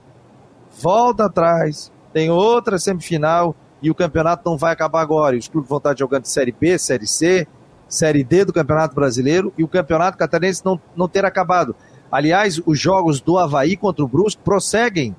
[0.81, 5.37] volta atrás, tem outra semifinal e o campeonato não vai acabar agora.
[5.37, 7.46] E os clubes vão estar jogando Série B, Série C,
[7.88, 11.75] Série D do Campeonato Brasileiro e o Campeonato Catarinense não, não ter acabado.
[12.11, 15.14] Aliás, os jogos do Havaí contra o Brusque prosseguem.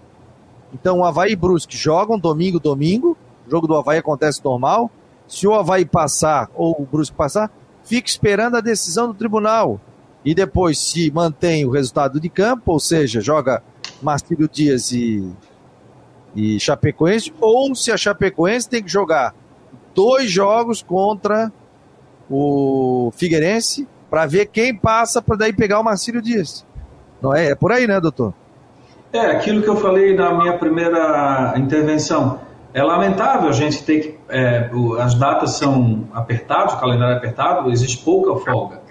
[0.73, 3.17] Então, o Havaí e Brusque jogam domingo, domingo.
[3.45, 4.91] O jogo do Havaí acontece normal.
[5.27, 7.51] Se o Havaí passar ou o Brusque passar,
[7.84, 9.80] fica esperando a decisão do tribunal.
[10.23, 13.63] E depois, se mantém o resultado de campo, ou seja, joga
[14.01, 15.25] Marcílio Dias e,
[16.36, 19.34] e Chapecoense, ou se a Chapecoense tem que jogar
[19.95, 21.51] dois jogos contra
[22.30, 26.66] o Figueirense para ver quem passa para daí pegar o Marcílio Dias.
[27.22, 27.52] Não é?
[27.52, 28.34] É por aí, né, doutor?
[29.12, 32.40] É, aquilo que eu falei na minha primeira intervenção.
[32.74, 34.20] É lamentável a gente ter que.
[34.30, 38.82] É, as datas são apertadas, o calendário é apertado, existe pouca folga.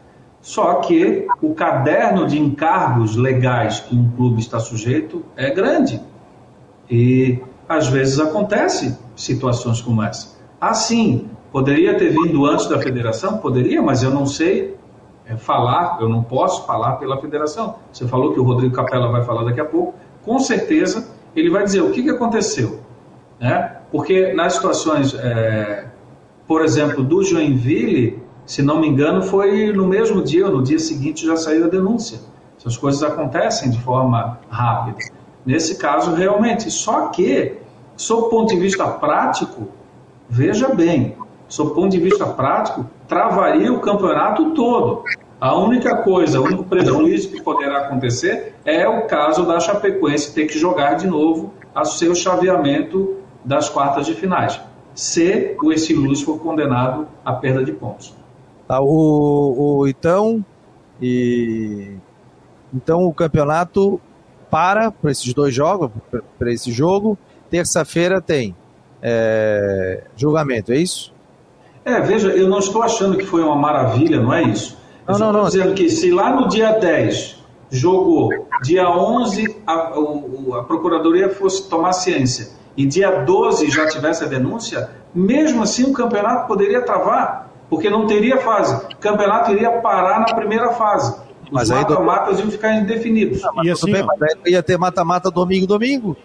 [0.40, 6.01] Só que o caderno de encargos legais que um clube está sujeito é grande.
[6.90, 10.37] E às vezes acontece situações como essa.
[10.61, 13.38] Assim, poderia ter vindo antes da federação?
[13.38, 14.77] Poderia, mas eu não sei
[15.25, 17.77] é, falar, eu não posso falar pela federação.
[17.90, 19.95] Você falou que o Rodrigo Capella vai falar daqui a pouco.
[20.23, 22.81] Com certeza ele vai dizer o que, que aconteceu.
[23.40, 23.75] Né?
[23.90, 25.87] Porque nas situações, é,
[26.47, 30.79] por exemplo, do Joinville, se não me engano, foi no mesmo dia ou no dia
[30.79, 32.21] seguinte já saiu a denúncia.
[32.59, 34.99] Essas coisas acontecem de forma rápida.
[35.47, 36.71] Nesse caso, realmente.
[36.71, 37.55] Só que,
[37.97, 39.69] sob o ponto de vista prático,
[40.29, 41.16] veja bem,
[41.48, 45.04] sob o ponto de vista prático, travaria o campeonato todo.
[45.40, 50.46] A única coisa, o único prejuízo que poderá acontecer é o caso da Chapecoense ter
[50.46, 54.59] que jogar de novo a seu chaveamento das quartas de finais,
[54.94, 58.14] se o Essiluz for condenado à perda de pontos.
[58.66, 60.44] Tá, o, o, então,
[61.00, 61.96] e,
[62.74, 64.00] então o campeonato
[64.50, 65.90] para para esses dois jogos,
[66.38, 67.18] para esse jogo.
[67.50, 68.56] Terça-feira tem
[69.02, 71.12] é, julgamento, é isso?
[71.87, 74.77] É, veja, eu não estou achando que foi uma maravilha, não é isso.
[75.07, 75.49] Eu não, não, estou não.
[75.51, 77.37] dizendo que se lá no dia 10
[77.70, 78.29] jogou,
[78.62, 84.27] dia 11 a, a, a Procuradoria fosse tomar ciência e dia 12 já tivesse a
[84.27, 88.75] denúncia, mesmo assim o campeonato poderia travar porque não teria fase.
[88.92, 91.12] O campeonato iria parar na primeira fase.
[91.44, 93.42] Os Mas aí, mata-matas iam ficar indefinidos.
[93.42, 96.16] Não, mas E assim, bem, mas aí ia ter mata-mata domingo, domingo.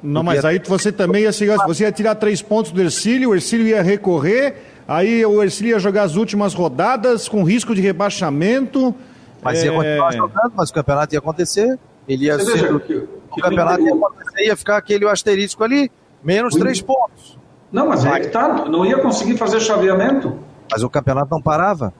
[0.00, 3.34] Não, mas aí você também ia, ser- você ia tirar três pontos do Ercílio, o
[3.34, 4.54] Ercílio ia recorrer,
[4.88, 8.94] aí o Ercílio ia jogar as últimas rodadas com risco de rebaixamento.
[9.42, 11.78] Mas ia É, continuar jogando, mas o campeonato ia acontecer.
[12.08, 13.06] Ele ia Você ser, o que,
[13.40, 15.90] campeonato ia acontecer, ia ficar aquele asterisco ali,
[16.24, 17.38] menos O- três pontos.
[17.70, 20.38] Não, mas aí que tá, não ia conseguir fazer chaveamento.
[20.72, 21.92] Mas o campeonato não parava.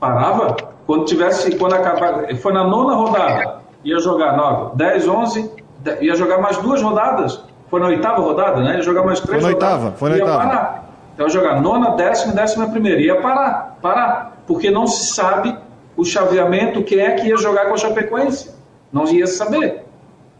[0.00, 0.56] Parava.
[0.86, 6.16] Quando tivesse, quando acabar, foi na nona rodada, ia jogar nove, 10, 11, de- ia
[6.16, 7.44] jogar mais duas rodadas.
[7.68, 8.76] Foi na oitava rodada, né?
[8.76, 9.76] Ia jogar mais três Foi na rodadas.
[9.84, 10.42] oitava, foi na ia oitava.
[10.48, 10.89] parar.
[11.20, 12.98] Então jogar nona, décima, décima primeira.
[12.98, 14.42] Ia parar, parar.
[14.46, 15.54] Porque não se sabe
[15.94, 18.54] o chaveamento, quem é que ia jogar com a Chapecoense.
[18.90, 19.84] Não ia saber.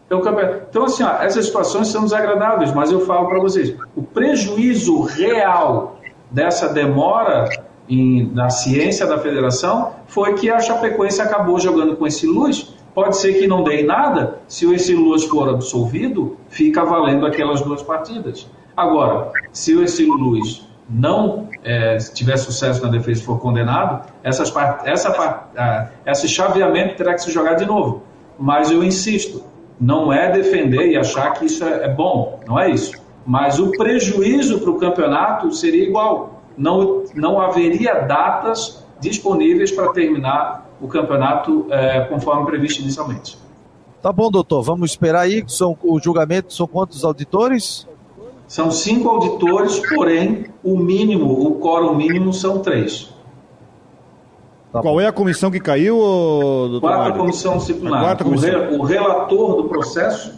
[0.07, 0.23] Então,
[0.67, 5.97] então, assim, ó, essas situações são desagradáveis, mas eu falo para vocês, o prejuízo real
[6.31, 7.47] dessa demora
[7.87, 12.75] em- na ciência da federação foi que a Chapecoense acabou jogando com esse luz.
[12.95, 17.61] Pode ser que não dê em nada, se esse luz for absolvido, fica valendo aquelas
[17.61, 18.49] duas partidas.
[18.75, 24.85] Agora, se Estilo Luz não é, tiver sucesso na defesa e for condenado, essas part-
[24.87, 28.03] essa, par- ah, esse chaveamento terá que se jogar de novo.
[28.37, 29.43] Mas eu insisto,
[29.79, 32.99] não é defender e achar que isso é, é bom, não é isso.
[33.25, 36.41] Mas o prejuízo para o campeonato seria igual.
[36.57, 43.37] Não, não haveria datas disponíveis para terminar o campeonato é, conforme previsto inicialmente.
[44.01, 45.43] Tá bom, doutor, vamos esperar aí.
[45.47, 47.87] São, o julgamento são quantos auditores?
[48.51, 53.09] São cinco auditores, porém, o mínimo, o quórum mínimo são três.
[54.73, 57.15] Tá Qual é a comissão que caiu, doutor Quarta Mário?
[57.17, 58.01] comissão disciplinar.
[58.01, 58.49] A quarta O, comissão.
[58.49, 60.37] re- o relator do processo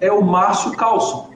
[0.00, 1.26] é o Márcio Calço.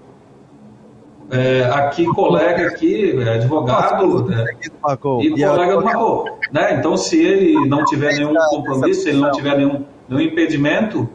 [1.31, 4.45] É, aqui, colega aqui, é, advogado, é,
[4.83, 5.21] Marcou.
[5.23, 6.25] e E a- colega do Marcou.
[6.51, 6.77] Né?
[6.79, 11.07] Então, se ele não tiver nenhum compromisso, se ele não tiver nenhum, nenhum impedimento,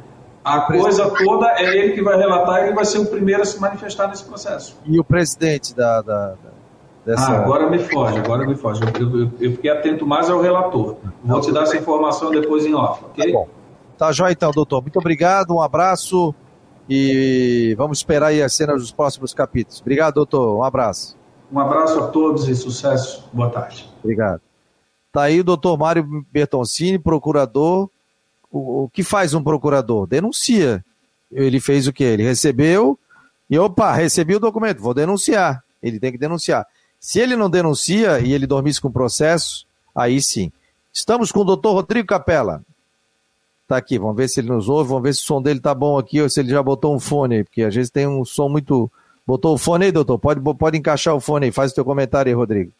[0.43, 3.45] a coisa toda é ele que vai relatar e ele vai ser o primeiro a
[3.45, 4.77] se manifestar nesse processo.
[4.85, 6.35] E o presidente da, da- da-
[7.05, 7.31] dessa.
[7.31, 8.81] Ah, agora me foge, agora me foge.
[8.99, 10.97] Eu, eu- eu fiquei atento mais ao relator.
[11.23, 13.25] Vou te dar essa informação depois em off, ok?
[13.31, 13.47] Tá bom.
[13.97, 14.81] Tá jóia então, doutor.
[14.81, 16.33] Muito obrigado, um abraço
[16.89, 19.79] e vamos esperar aí as cenas dos próximos capítulos.
[19.79, 20.57] Obrigado, doutor.
[20.57, 21.15] Um abraço.
[21.51, 23.29] Um abraço a todos e sucesso.
[23.31, 23.87] Boa tarde.
[24.03, 24.41] Obrigado.
[25.11, 27.89] Tá aí o doutor Mário Bertoncini, procurador.
[28.51, 30.05] O, o que faz um procurador?
[30.05, 30.83] Denuncia.
[31.31, 32.03] Ele fez o quê?
[32.03, 32.99] Ele recebeu
[33.49, 35.63] e, opa, recebi o documento, vou denunciar.
[35.83, 36.65] Ele tem que denunciar.
[36.99, 40.51] Se ele não denuncia e ele dormisse com o processo, aí sim.
[40.93, 42.63] Estamos com o doutor Rodrigo Capella.
[43.67, 45.73] Tá aqui, vamos ver se ele nos ouve, vamos ver se o som dele tá
[45.73, 48.23] bom aqui ou se ele já botou um fone aí, porque às vezes tem um
[48.23, 48.91] som muito.
[49.25, 50.17] Botou o fone aí, doutor?
[50.17, 52.71] Pode, pode encaixar o fone aí, faz o teu comentário aí, Rodrigo.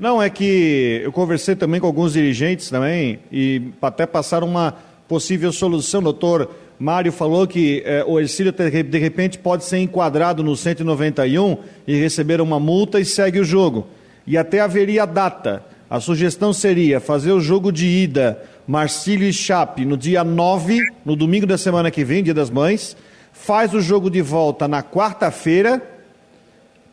[0.00, 4.74] Não, é que eu conversei também com alguns dirigentes também e até passaram uma
[5.06, 6.02] possível solução.
[6.02, 12.00] Doutor Mário falou que é, o Ercílio de repente pode ser enquadrado no 191 e
[12.00, 13.88] receber uma multa e segue o jogo.
[14.26, 15.62] E até haveria data.
[15.90, 21.14] A sugestão seria fazer o jogo de ida Marcílio e Chape no dia 9, no
[21.14, 22.96] domingo da semana que vem, dia das mães,
[23.34, 25.99] faz o jogo de volta na quarta-feira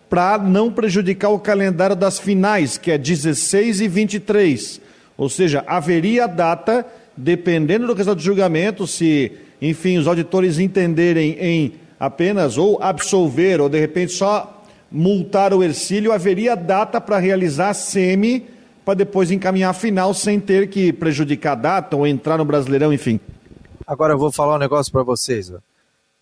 [0.09, 4.81] para não prejudicar o calendário das finais, que é 16 e 23.
[5.17, 11.73] Ou seja, haveria data, dependendo do resultado do julgamento, se, enfim, os auditores entenderem em
[11.99, 18.45] apenas ou absolver ou de repente só multar o Ercílio, haveria data para realizar semi
[18.85, 22.93] para depois encaminhar a final sem ter que prejudicar a data ou entrar no Brasileirão,
[22.93, 23.19] enfim.
[23.85, 25.51] Agora eu vou falar um negócio para vocês.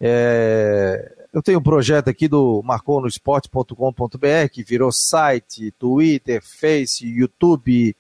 [0.02, 1.12] É...
[1.36, 7.94] Eu tenho um projeto aqui do marconosport.com.br que virou site, Twitter, Face, YouTube.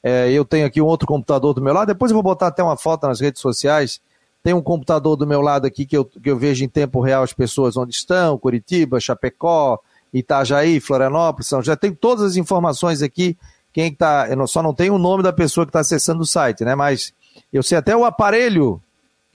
[0.00, 1.88] É, eu tenho aqui um outro computador do meu lado.
[1.88, 4.00] Depois eu vou botar até uma foto nas redes sociais.
[4.40, 7.24] Tem um computador do meu lado aqui que eu, que eu vejo em tempo real
[7.24, 9.80] as pessoas onde estão: Curitiba, Chapecó,
[10.14, 11.74] Itajaí, Florianópolis, São José.
[11.74, 13.36] Tem todas as informações aqui.
[13.72, 16.76] Quem está, só não tenho o nome da pessoa que está acessando o site, né?
[16.76, 17.12] Mas
[17.52, 18.80] eu sei até o aparelho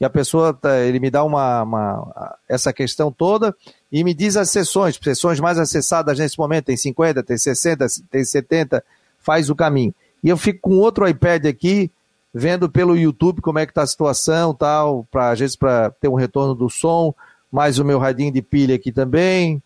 [0.01, 3.55] que a pessoa, tá, ele me dá uma, uma, essa questão toda
[3.91, 8.25] e me diz as sessões, sessões mais acessadas nesse momento, tem 50, tem 60, tem
[8.25, 8.83] 70,
[9.19, 9.93] faz o caminho.
[10.23, 11.91] E eu fico com outro iPad aqui,
[12.33, 16.07] vendo pelo YouTube como é que está a situação, tal, para às vezes para ter
[16.07, 17.13] um retorno do som,
[17.51, 19.61] mais o meu radinho de pilha aqui também,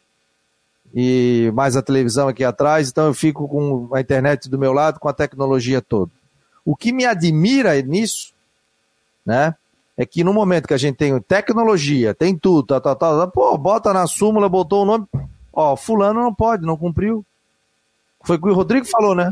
[0.93, 4.99] e mais a televisão aqui atrás, então eu fico com a internet do meu lado,
[4.99, 6.11] com a tecnologia toda.
[6.65, 8.33] O que me admira nisso,
[9.25, 9.55] né,
[9.97, 13.57] é que no momento que a gente tem tecnologia, tem tudo, tá, tá, tá, pô,
[13.57, 15.05] bota na súmula, botou o nome,
[15.53, 17.25] ó, fulano não pode, não cumpriu.
[18.23, 19.31] Foi o que o Rodrigo falou, né?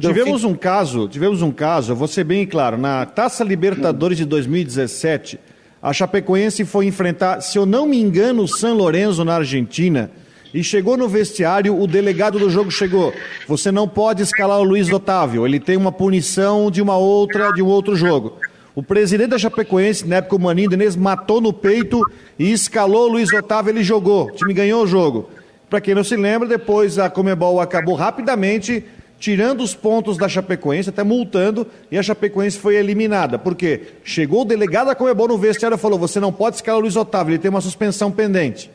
[0.00, 5.38] Tivemos um caso, tivemos um caso, vou ser bem claro, na Taça Libertadores de 2017,
[5.80, 10.10] a Chapecoense foi enfrentar, se eu não me engano, o San Lorenzo na Argentina,
[10.52, 13.12] e chegou no vestiário, o delegado do jogo chegou.
[13.46, 17.62] Você não pode escalar o Luiz Otávio, ele tem uma punição de uma outra, de
[17.62, 18.38] um outro jogo.
[18.74, 22.00] O presidente da Chapecoense, na época o Maninho Denez, matou no peito
[22.38, 24.26] e escalou o Luiz Otávio, ele jogou.
[24.26, 25.30] O time ganhou o jogo.
[25.70, 28.84] Para quem não se lembra, depois a Comebol acabou rapidamente
[29.18, 33.38] tirando os pontos da Chapecoense, até multando, e a Chapecoense foi eliminada.
[33.38, 33.94] Por quê?
[34.02, 36.96] Chegou o delegado da Comebol no vestiário e falou: você não pode escalar o Luiz
[36.96, 38.70] Otávio, ele tem uma suspensão pendente.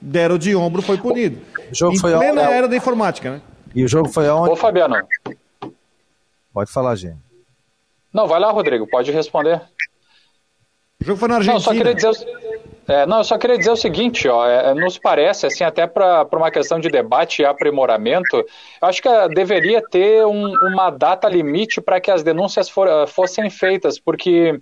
[0.00, 1.38] Deram de ombro, foi punido.
[1.72, 2.50] O jogo em foi plena a...
[2.50, 3.40] era da informática, né?
[3.74, 4.52] E o jogo foi aonde?
[4.52, 4.94] Ô, Fabiano.
[6.52, 7.27] Pode falar, gente.
[8.12, 9.62] Não, vai lá, Rodrigo, pode responder.
[11.00, 11.54] O jogo foi na Argentina.
[11.54, 12.10] Não, só queria dizer,
[12.88, 16.26] é, não, eu só queria dizer o seguinte, ó, é, nos parece, assim, até para
[16.32, 21.28] uma questão de debate e aprimoramento, eu acho que uh, deveria ter um, uma data
[21.28, 24.58] limite para que as denúncias for, uh, fossem feitas, porque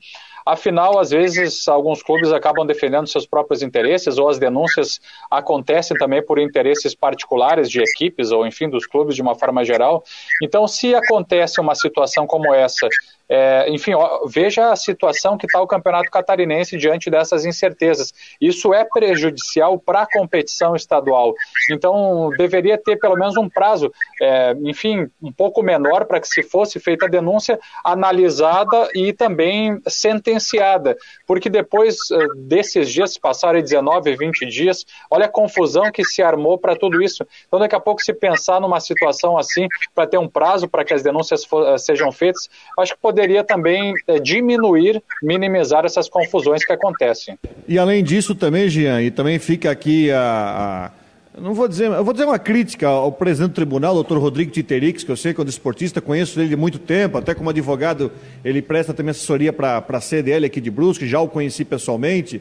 [0.47, 6.25] Afinal, às vezes, alguns clubes acabam defendendo seus próprios interesses, ou as denúncias acontecem também
[6.25, 10.05] por interesses particulares de equipes, ou enfim, dos clubes de uma forma geral.
[10.41, 12.89] Então, se acontece uma situação como essa,
[13.29, 18.12] é, enfim, ó, veja a situação que está o campeonato catarinense diante dessas incertezas.
[18.41, 21.35] Isso é prejudicial para a competição estadual.
[21.71, 26.43] Então, deveria ter pelo menos um prazo, é, enfim, um pouco menor para que se
[26.43, 30.97] fosse feita a denúncia, analisada e também sentenciada.
[31.27, 36.23] Porque depois é, desses dias, se passarem 19, 20 dias, olha a confusão que se
[36.23, 37.27] armou para tudo isso.
[37.47, 40.95] Então, daqui a pouco, se pensar numa situação assim, para ter um prazo para que
[40.95, 46.73] as denúncias é, sejam feitas, acho que poderia também é, diminuir, minimizar essas confusões que
[46.73, 47.39] acontecem.
[47.67, 50.91] E além disso também, Jean, e também fica aqui a,
[51.37, 54.51] a não vou dizer, eu vou dizer uma crítica ao presidente do tribunal, doutor Rodrigo
[54.51, 57.51] Titerix, que eu sei que é um desportista, conheço ele de muito tempo, até como
[57.51, 58.11] advogado,
[58.43, 62.41] ele presta também assessoria para a CDL aqui de Brusque, já o conheci pessoalmente,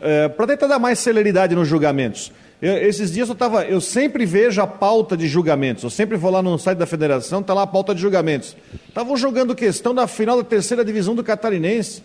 [0.00, 2.32] é, para tentar dar mais celeridade nos julgamentos.
[2.62, 5.82] Eu, esses dias eu estava, eu sempre vejo a pauta de julgamentos.
[5.82, 8.56] Eu sempre vou lá no site da federação, está lá a pauta de julgamentos.
[8.88, 12.04] Estavam jogando questão da final da terceira divisão do Catarinense.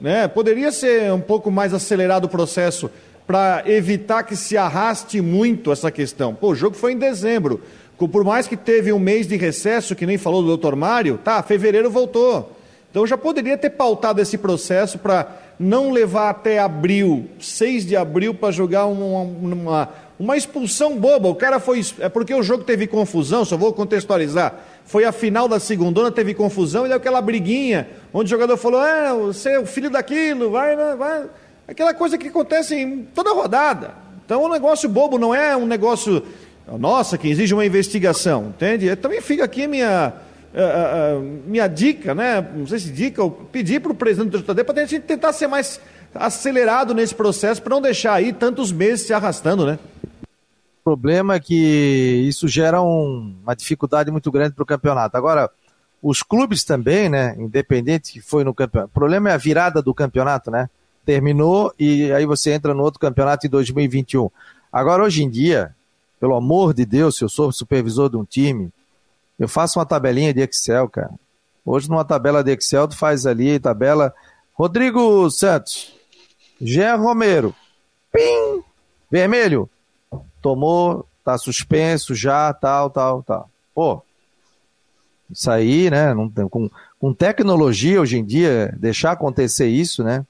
[0.00, 0.26] Né?
[0.26, 2.90] Poderia ser um pouco mais acelerado o processo
[3.28, 6.34] para evitar que se arraste muito essa questão.
[6.34, 7.62] Pô, o jogo foi em dezembro.
[7.96, 11.40] Por mais que teve um mês de recesso, que nem falou do doutor Mário, tá,
[11.44, 12.55] fevereiro voltou.
[12.96, 15.28] Então já poderia ter pautado esse processo para
[15.60, 19.88] não levar até abril, 6 de abril, para jogar uma, uma,
[20.18, 21.28] uma expulsão boba.
[21.28, 21.84] O cara foi.
[21.98, 24.54] É porque o jogo teve confusão, só vou contextualizar.
[24.86, 28.82] foi a final da segunda, teve confusão e deu aquela briguinha, onde o jogador falou:
[28.82, 31.24] é, você é o filho daquilo, vai, vai.
[31.68, 33.90] Aquela coisa que acontece em toda rodada.
[34.24, 36.22] Então, um negócio bobo não é um negócio,
[36.78, 38.86] nossa, que exige uma investigação, entende?
[38.86, 40.14] Eu também fica aqui minha,
[40.56, 42.40] uh, minha dica, né?
[42.40, 45.32] Não sei se dica, ou pedir para o presidente do JD para a gente tentar
[45.32, 45.80] ser mais
[46.14, 49.78] acelerado nesse processo, para não deixar aí tantos meses se arrastando, né?
[50.86, 55.16] problema é que isso gera um, uma dificuldade muito grande para o campeonato.
[55.16, 55.50] Agora,
[56.00, 57.34] os clubes também, né?
[57.36, 58.92] Independente que foi no campeonato.
[58.92, 60.70] O problema é a virada do campeonato, né?
[61.04, 64.30] Terminou e aí você entra no outro campeonato em 2021.
[64.72, 65.74] Agora, hoje em dia,
[66.20, 68.70] pelo amor de Deus, se eu sou supervisor de um time,
[69.38, 71.12] eu faço uma tabelinha de Excel, cara.
[71.64, 74.14] Hoje, numa tabela de Excel, tu faz ali, tabela.
[74.54, 75.94] Rodrigo Santos,
[76.60, 77.54] Jean Romero,
[78.12, 78.62] pim,
[79.10, 79.68] vermelho,
[80.40, 83.50] tomou, tá suspenso já, tal, tal, tal.
[83.74, 84.02] Pô,
[85.30, 86.14] isso aí, né?
[86.14, 90.24] Não com, com tecnologia hoje em dia, deixar acontecer isso, né?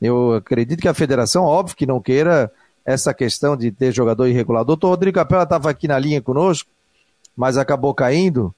[0.00, 2.52] Eu acredito que a federação, óbvio que não queira
[2.84, 4.64] essa questão de ter jogador irregular.
[4.64, 6.70] Doutor Rodrigo Capela estava aqui na linha conosco,
[7.36, 8.54] mas acabou caindo.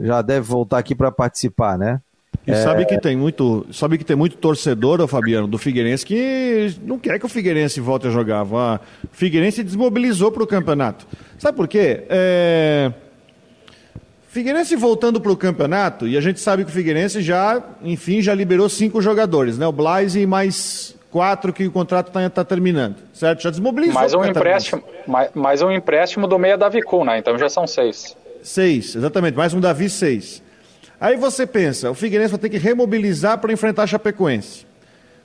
[0.00, 2.00] Já deve voltar aqui para participar, né?
[2.46, 2.54] E é...
[2.56, 7.18] sabe que tem muito, sabe que tem muito torcedor, Fabiano, do Figueirense que não quer
[7.18, 8.44] que o Figueirense volte a jogar.
[8.44, 11.06] O Figueirense desmobilizou para o campeonato.
[11.38, 12.04] Sabe por quê?
[12.08, 12.92] É...
[14.28, 18.34] Figueirense voltando para o campeonato, e a gente sabe que o Figueirense já, enfim, já
[18.34, 19.66] liberou cinco jogadores, né?
[19.66, 23.42] O Blaise e mais quatro que o contrato está tá terminando, certo?
[23.42, 23.94] Já desmobilizou.
[23.94, 27.18] Mais um empréstimo, mais, mais, um empréstimo do meia Davi Kuhn, né?
[27.18, 28.15] Então já são seis.
[28.46, 29.36] Seis, exatamente.
[29.36, 30.40] Mais um Davi, seis.
[31.00, 34.64] Aí você pensa, o Figueirense vai ter que remobilizar para enfrentar a Chapecoense.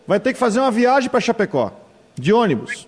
[0.07, 1.71] Vai ter que fazer uma viagem para Chapecó,
[2.15, 2.87] de ônibus.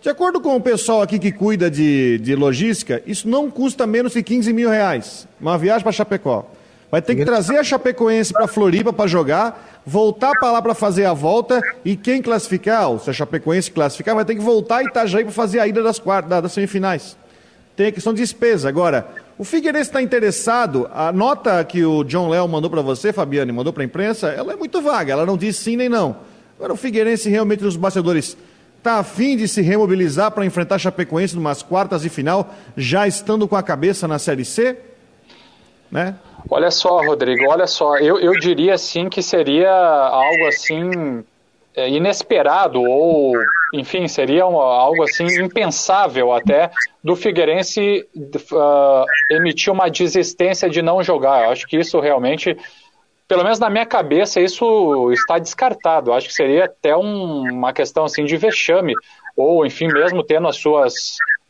[0.00, 4.14] De acordo com o pessoal aqui que cuida de, de logística, isso não custa menos
[4.14, 5.28] de 15 mil reais.
[5.38, 6.50] Uma viagem para Chapecó.
[6.90, 11.04] Vai ter que trazer a Chapecoense para Floripa para jogar, voltar para lá para fazer
[11.04, 14.84] a volta e quem classificar, ou se a Chapecoense classificar, vai ter que voltar a
[14.84, 17.14] Itajaí para fazer a ida das, quartas, das semifinais.
[17.76, 18.70] Tem a questão de despesa.
[18.70, 23.52] Agora, o Figueirense está interessado, a nota que o John Léo mandou para você, Fabiane,
[23.52, 26.16] mandou para a imprensa, ela é muito vaga, ela não diz sim nem não.
[26.56, 28.36] Agora, o Figueirense realmente nos bastidores
[28.78, 33.56] está afim de se remobilizar para enfrentar Chapecoense numas quartas de final, já estando com
[33.56, 34.78] a cabeça na Série C?
[35.90, 36.14] Né?
[36.48, 41.24] Olha só, Rodrigo, olha só, eu, eu diria sim que seria algo assim
[41.76, 43.34] inesperado ou,
[43.72, 46.70] enfim, seria uma, algo assim impensável até
[47.04, 51.44] do Figueirense uh, emitir uma desistência de não jogar.
[51.44, 52.56] Eu acho que isso realmente,
[53.28, 56.10] pelo menos na minha cabeça, isso está descartado.
[56.10, 58.94] Eu acho que seria até um, uma questão assim de vexame
[59.36, 60.94] ou, enfim, mesmo tendo as suas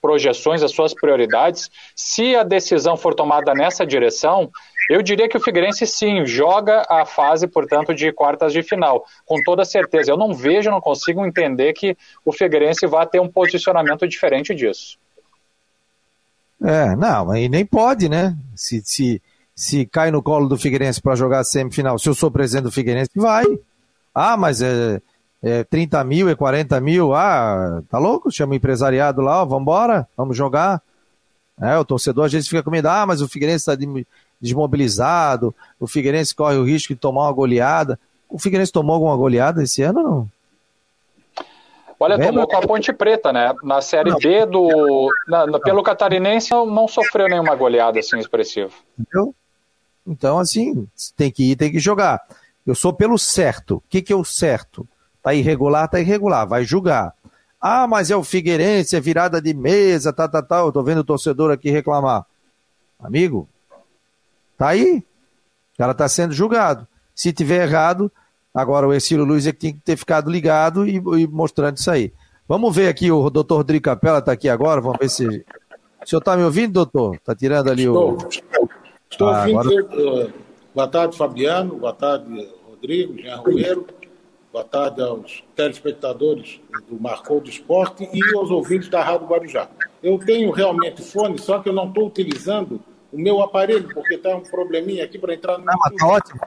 [0.07, 4.49] projeções, as suas prioridades, se a decisão for tomada nessa direção,
[4.89, 9.43] eu diria que o Figueirense sim joga a fase, portanto, de quartas de final, com
[9.45, 10.13] toda certeza.
[10.13, 14.97] Eu não vejo, não consigo entender que o Figueirense vá ter um posicionamento diferente disso.
[16.63, 18.37] É, não, e nem pode, né?
[18.55, 19.21] Se, se,
[19.57, 23.11] se cai no colo do Figueirense para jogar semifinal, se eu sou presidente do Figueirense,
[23.17, 23.45] vai.
[24.15, 25.03] Ah, mas é,
[25.47, 28.33] é 30 mil, é 40 mil, ah, tá louco?
[28.33, 30.83] Chama o empresariado lá, ó, vambora, vamos jogar.
[31.61, 34.03] É, o torcedor às vezes fica com medo, ah, mas o Figueirense está
[34.41, 37.97] desmobilizado, o Figueirense corre o risco de tomar uma goleada.
[38.29, 40.31] O Figueirense tomou alguma goleada esse ano ou não?
[41.99, 42.33] Olha, Lembra?
[42.33, 43.55] tomou com a Ponte Preta, né?
[43.63, 44.19] Na Série não.
[44.19, 45.09] B do.
[45.29, 48.73] Na, na, pelo Catarinense não sofreu nenhuma goleada assim expressiva.
[48.99, 49.35] Entendeu?
[50.05, 50.87] Então, assim,
[51.17, 52.21] tem que ir, tem que jogar.
[52.67, 53.77] Eu sou pelo certo.
[53.77, 54.87] O que, que é o certo?
[55.27, 57.13] Tá irregular, tá irregular, vai julgar.
[57.61, 60.61] Ah, mas é o Figueirense, é virada de mesa, tá, tá, tá.
[60.61, 62.25] Eu tô vendo o torcedor aqui reclamar.
[62.97, 63.49] Amigo,
[64.57, 64.99] Tá aí.
[65.75, 66.87] O cara está sendo julgado.
[67.13, 68.09] Se tiver errado,
[68.55, 71.91] agora o Ercílio Luiz é que tem que ter ficado ligado e, e mostrando isso
[71.91, 72.13] aí.
[72.47, 75.27] Vamos ver aqui, o doutor Rodrigo Capela está aqui agora, vamos ver se.
[75.27, 77.17] O senhor está me ouvindo, doutor?
[77.17, 78.29] Está tirando ali estou, o.
[78.29, 78.71] Estou,
[79.11, 79.59] estou ah, ouvindo.
[79.59, 80.35] Agora...
[80.73, 81.75] boa tarde, Fabiano.
[81.75, 83.96] Boa tarde, Rodrigo, Jean Romero.
[84.57, 89.69] Boa tarde aos telespectadores do Marcou do Esporte e aos ouvintes da Rádio Guarujá.
[90.03, 92.81] Eu tenho realmente fone, só que eu não estou utilizando
[93.13, 95.67] o meu aparelho, porque está um probleminha aqui para entrar no.
[95.67, 96.41] Não, está ótimo.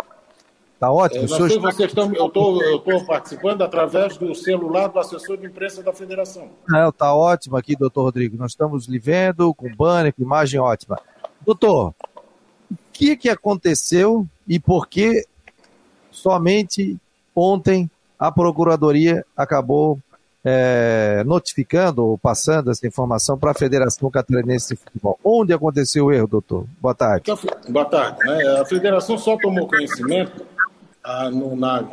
[0.73, 1.23] Está ótimo.
[1.23, 5.93] É, sei, vocês estão, eu estou participando através do celular do assessor de imprensa da
[5.93, 6.49] federação.
[6.67, 8.35] Não, está ótimo aqui, doutor Rodrigo.
[8.37, 10.99] Nós estamos lhe vendo com banner, com imagem ótima.
[11.45, 11.93] Doutor,
[12.71, 15.27] o que, que aconteceu e por que
[16.09, 16.97] somente
[17.35, 17.87] ontem
[18.19, 19.97] a Procuradoria acabou
[20.43, 25.19] é, notificando ou passando essa informação para a Federação Catarinense de Futebol.
[25.23, 26.65] Onde aconteceu o erro, doutor?
[26.81, 27.23] Boa tarde.
[27.31, 27.39] Então,
[27.69, 28.19] boa tarde.
[28.25, 28.59] Né?
[28.59, 30.45] A federação só tomou conhecimento
[31.03, 31.85] ah, no, na,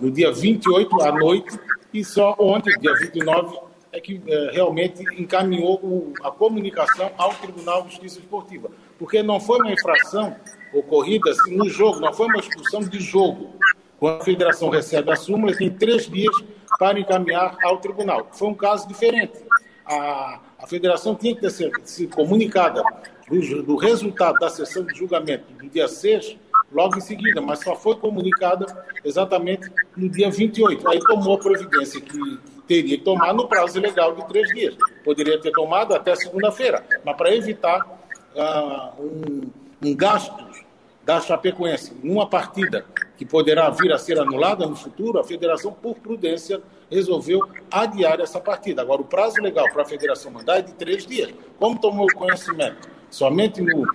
[0.00, 1.58] no dia 28 à noite
[1.92, 3.56] e só ontem, dia 29,
[3.92, 8.68] é que é, realmente encaminhou o, a comunicação ao Tribunal de Justiça Esportiva.
[8.98, 10.34] Porque não foi uma infração
[10.72, 13.52] ocorrida assim, no jogo, não foi uma expulsão de jogo.
[13.98, 16.34] Quando a federação recebe a súmula, tem três dias
[16.78, 18.28] para encaminhar ao tribunal.
[18.32, 19.38] Foi um caso diferente.
[19.86, 21.50] A, a federação tinha que ter
[21.84, 22.82] sido comunicada
[23.28, 26.36] do, do, resultado da sessão de julgamento do dia 6,
[26.72, 28.66] logo em seguida, mas só foi comunicada
[29.04, 30.88] exatamente no dia 28.
[30.88, 34.76] Aí tomou a providência que teria que tomar no prazo legal de três dias.
[35.04, 37.86] Poderia ter tomado até segunda-feira, mas para evitar
[38.34, 39.50] uh, um,
[39.88, 40.34] um gasto
[41.04, 42.84] da Chapecoense numa partida
[43.16, 47.40] que poderá vir a ser anulada no futuro, a federação, por prudência, resolveu
[47.70, 48.82] adiar essa partida.
[48.82, 51.32] Agora, o prazo legal para a federação mandar é de três dias.
[51.58, 53.86] Como tomou conhecimento somente no,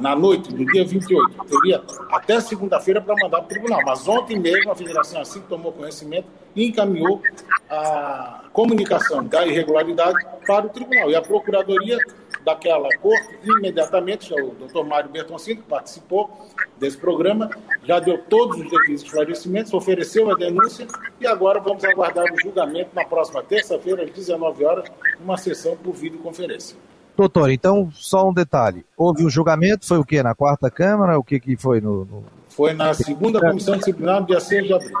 [0.00, 3.80] na noite do dia 28, teria até segunda-feira para mandar para o tribunal.
[3.86, 7.22] Mas ontem mesmo a federação, assim tomou conhecimento, encaminhou
[7.70, 11.08] a comunicação da irregularidade para o tribunal.
[11.08, 11.98] E a procuradoria
[12.44, 16.30] daquela corte, imediatamente, o doutor Mário Bertoncini, que participou
[16.76, 17.48] desse programa,
[17.84, 20.86] já deu todos os devidos esclarecimentos, ofereceu a denúncia
[21.20, 25.94] e agora vamos aguardar o julgamento na próxima terça-feira, às 19 horas, uma sessão por
[25.94, 26.76] videoconferência.
[27.16, 28.84] Doutor, então, só um detalhe.
[28.96, 30.22] Houve um julgamento, foi o quê?
[30.22, 31.18] Na quarta Câmara?
[31.18, 32.24] O que, que foi no, no...
[32.48, 34.98] Foi na segunda comissão disciplinar, no dia 6 de abril.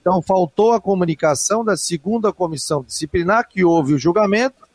[0.00, 4.66] Então, faltou a comunicação da segunda comissão disciplinar, que houve o julgamento,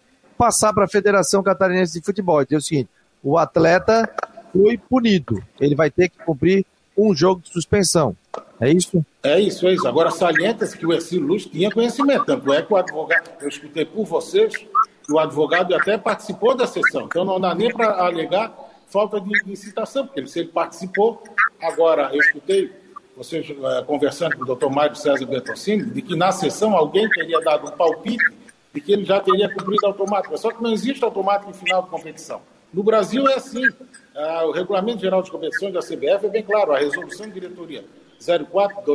[0.42, 2.42] passar para a Federação Catarinense de Futebol.
[2.42, 2.90] Então é o seguinte:
[3.24, 4.10] o atleta
[4.52, 5.42] foi punido.
[5.60, 6.66] Ele vai ter que cumprir
[6.98, 8.16] um jogo de suspensão.
[8.60, 9.06] É isso?
[9.24, 9.88] É isso, é isso.
[9.88, 12.26] Agora, salienta-se que o Ercílio Luz tinha conhecimento.
[12.26, 14.54] Tanto é que o advogado, eu escutei por vocês,
[15.12, 17.04] o advogado até participou da sessão.
[17.06, 18.54] Então, não dá nem para alegar
[18.88, 21.24] falta de, de citação, porque se ele participou,
[21.62, 22.72] agora eu escutei
[23.16, 27.40] vocês é, conversando com o doutor Mário César Bertocini, de que na sessão alguém teria
[27.42, 28.24] dado um palpite
[28.74, 30.38] de que ele já teria cumprido automático.
[30.38, 32.42] Só que não existe automático em final de competição.
[32.74, 33.64] No Brasil é assim.
[34.16, 36.72] Ah, o Regulamento Geral de Competições da CBF é bem claro.
[36.74, 37.84] A resolução de diretoria
[38.20, 38.94] 04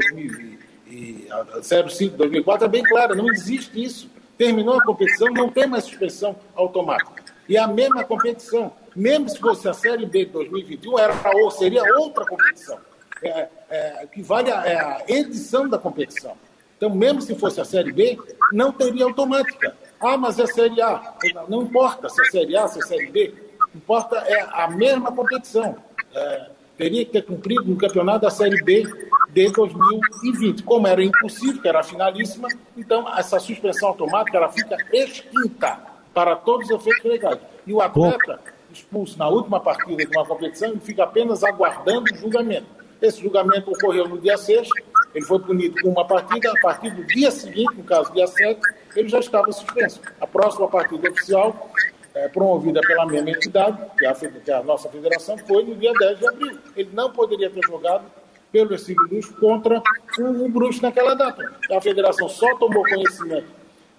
[1.63, 3.15] 05 2004 é bem clara.
[3.15, 4.11] Não existe isso.
[4.37, 7.25] Terminou a competição, não tem mais suspensão automática.
[7.49, 11.83] E a mesma competição, mesmo se fosse a Série B de 2021, era, ou seria
[11.99, 12.79] outra competição.
[13.23, 16.37] É, é, que vale a, é a edição da competição.
[16.77, 18.19] Então, mesmo se fosse a Série B,
[18.53, 19.75] não teria automática.
[19.99, 21.15] Ah, mas é Série A.
[21.49, 23.35] Não importa se é Série A, se é Série B.
[23.75, 25.77] Importa é a mesma competição.
[26.15, 28.85] É, teria que ter cumprido no campeonato da Série B
[29.31, 30.63] de 2020.
[30.63, 35.79] Como era impossível, que era finalíssima, então essa suspensão automática ela fica extinta
[36.13, 37.39] para todos os efeitos legais.
[37.67, 38.41] E o atleta
[38.73, 42.67] expulso na última partida de uma competição ele fica apenas aguardando o julgamento.
[43.01, 44.69] Esse julgamento ocorreu no dia 6,
[45.15, 48.61] ele foi punido com uma partida, a partir do dia seguinte, no caso, dia 7,
[48.97, 50.01] ele já estava suspenso.
[50.21, 51.71] A próxima partida oficial,
[52.17, 55.75] é, promovida pela mesma entidade, que é, a, que é a nossa federação, foi no
[55.75, 56.59] dia 10 de abril.
[56.75, 58.05] Ele não poderia ter jogado
[58.51, 59.83] pelo Ercílio Luz contra
[60.19, 61.55] o, o Bruxo naquela data.
[61.71, 63.49] A federação só tomou conhecimento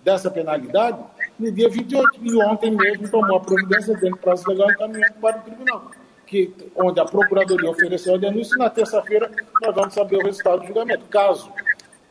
[0.03, 0.99] dessa penalidade
[1.37, 5.37] no dia 28 e ontem mesmo tomou a providência dentro do prazo legal encaminhando para
[5.37, 5.91] o tribunal
[6.27, 10.59] que, onde a Procuradoria ofereceu a denúncia, e na terça-feira nós vamos saber o resultado
[10.59, 11.05] do julgamento.
[11.05, 11.49] Caso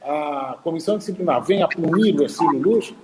[0.02, 2.94] a Comissão Disciplinar venha punir o Ercílio Luz,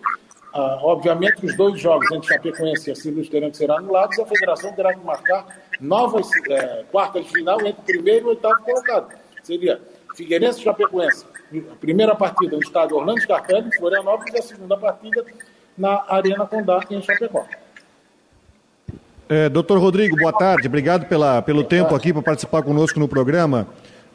[0.52, 4.18] ah, obviamente que os dois jogos entre Chapecoense e Ercílio Luz terão que ser anulados
[4.18, 5.46] e a Federação terá que marcar
[5.80, 9.14] novas é, quartas de final entre o primeiro e oitavo colocado.
[9.42, 9.80] Seria
[10.14, 11.24] Figueirense e Chapecoense.
[11.70, 15.24] A primeira partida no estádio Orlando Scarpelli, em Florianópolis, e a segunda partida
[15.76, 17.46] na Arena Condá, em Chapecó.
[19.28, 20.68] É, doutor Rodrigo, boa tarde.
[20.68, 23.66] Obrigado pela, pelo tempo aqui para participar conosco no programa.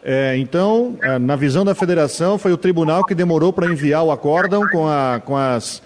[0.03, 4.11] É, então, é, na visão da federação, foi o tribunal que demorou para enviar o
[4.11, 5.81] acórdão com, a, com, as,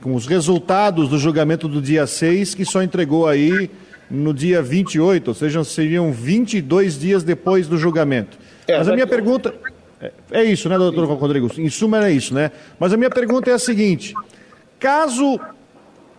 [0.00, 3.70] com os resultados do julgamento do dia 6, que só entregou aí
[4.10, 8.38] no dia 28, ou seja, seriam 22 dias depois do julgamento.
[8.66, 9.54] É, Mas a minha pergunta.
[10.00, 11.50] É, é isso, né, doutor Rodrigo?
[11.58, 12.50] Em suma, é isso, né?
[12.78, 14.14] Mas a minha pergunta é a seguinte:
[14.78, 15.38] caso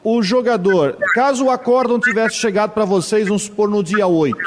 [0.04, 4.38] o jogador, caso o acórdão tivesse chegado para vocês, vamos supor, no dia 8,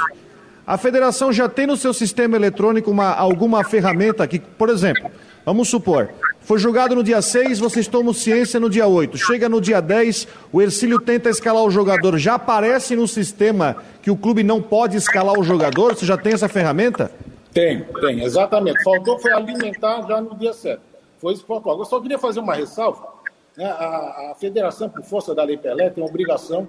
[0.65, 5.11] a federação já tem no seu sistema eletrônico uma, alguma ferramenta que, por exemplo,
[5.45, 6.11] vamos supor,
[6.49, 9.19] foi julgado no dia 6, vocês tomam ciência no dia 8.
[9.19, 12.17] Chega no dia 10, o Ercílio tenta escalar o jogador.
[12.17, 15.95] Já aparece no sistema que o clube não pode escalar o jogador?
[15.95, 17.13] Você já tem essa ferramenta?
[17.53, 18.83] Tem, tem, exatamente.
[18.83, 20.81] Faltou foi alimentar já no dia 7.
[21.19, 21.71] Foi isso que faltou.
[21.71, 23.07] Agora, só queria fazer uma ressalva
[23.55, 23.67] Né?
[23.67, 26.67] A, a federação, por força da Lei Pelé, tem a obrigação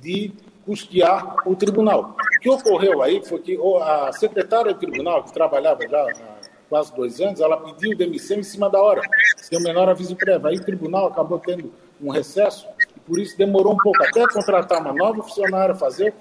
[0.00, 0.30] de
[0.64, 2.14] custear o tribunal.
[2.36, 6.35] O que ocorreu aí foi que a secretária do tribunal, que trabalhava já há
[6.68, 9.00] quase dois anos, ela pediu demissão em cima da hora,
[9.36, 10.46] sem o menor aviso prévio.
[10.46, 14.80] Aí o tribunal acabou tendo um recesso, e por isso demorou um pouco até contratar
[14.80, 16.14] uma nova funcionária, fazer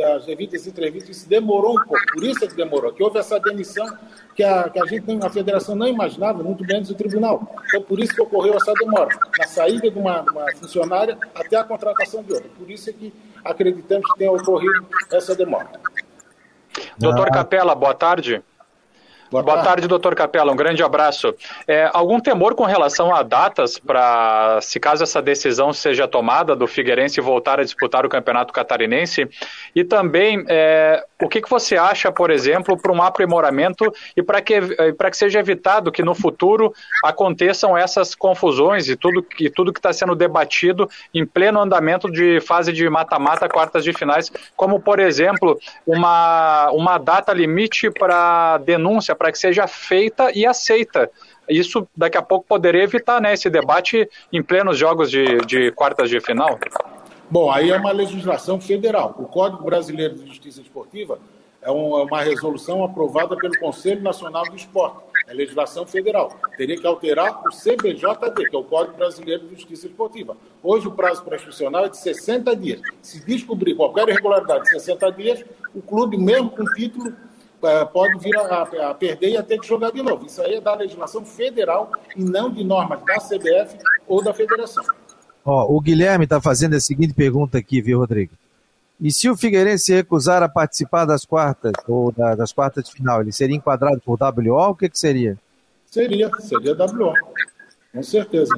[0.00, 3.38] as devidas entrevistas, isso demorou um pouco, por isso é que demorou, que houve essa
[3.38, 3.86] demissão
[4.34, 7.54] que a, que a gente, a federação não imaginava, muito menos o tribunal.
[7.66, 11.64] Então, por isso que ocorreu essa demora, na saída de uma, uma funcionária até a
[11.64, 12.48] contratação de outra.
[12.58, 13.12] Por isso é que
[13.44, 15.68] acreditamos que tenha ocorrido essa demora.
[16.96, 18.42] Doutor Capela, boa tarde.
[19.32, 20.52] Boa, Boa tarde, doutor Capela.
[20.52, 21.34] Um grande abraço.
[21.66, 26.66] É, algum temor com relação a datas para, se caso essa decisão seja tomada do
[26.66, 29.26] Figueirense voltar a disputar o Campeonato Catarinense?
[29.74, 34.42] E também, é, o que, que você acha, por exemplo, para um aprimoramento e para
[34.42, 36.70] que, que seja evitado que no futuro
[37.02, 42.38] aconteçam essas confusões e tudo, e tudo que está sendo debatido em pleno andamento de
[42.42, 49.21] fase de mata-mata, quartas de finais, como, por exemplo, uma, uma data limite para denúncia,
[49.22, 51.08] para que seja feita e aceita.
[51.48, 56.10] Isso daqui a pouco poderia evitar né, esse debate em plenos jogos de, de quartas
[56.10, 56.58] de final?
[57.30, 59.14] Bom, aí é uma legislação federal.
[59.16, 61.20] O Código Brasileiro de Justiça Esportiva
[61.62, 64.96] é, é uma resolução aprovada pelo Conselho Nacional do Esporte.
[65.28, 66.36] É legislação federal.
[66.56, 70.36] Teria que alterar o CBJD, que é o Código Brasileiro de Justiça Esportiva.
[70.60, 72.80] Hoje o prazo prescricional é de 60 dias.
[73.00, 77.14] Se descobrir qualquer irregularidade de 60 dias, o clube, mesmo com título,
[77.92, 80.26] pode vir a, a, perder e a ter que jogar de novo.
[80.26, 84.84] Isso aí é da legislação federal e não de normas da CBF ou da federação.
[85.44, 88.32] Ó, o Guilherme está fazendo a seguinte pergunta aqui, viu, Rodrigo?
[89.00, 93.20] E se o Figueirense recusar a participar das quartas ou da, das quartas de final,
[93.20, 94.70] ele seria enquadrado por WO?
[94.70, 95.36] O que, que seria?
[95.86, 97.12] Seria, seria WO,
[97.92, 98.54] com certeza.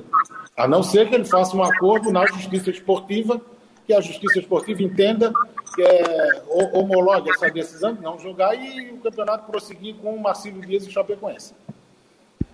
[0.57, 3.41] A não ser que ele faça um acordo na justiça esportiva,
[3.87, 5.33] que a justiça esportiva entenda
[5.79, 10.87] é, homologue essa decisão de não jogar e o campeonato prosseguir com o Marcílio Dias
[10.87, 11.55] e Chapecoense.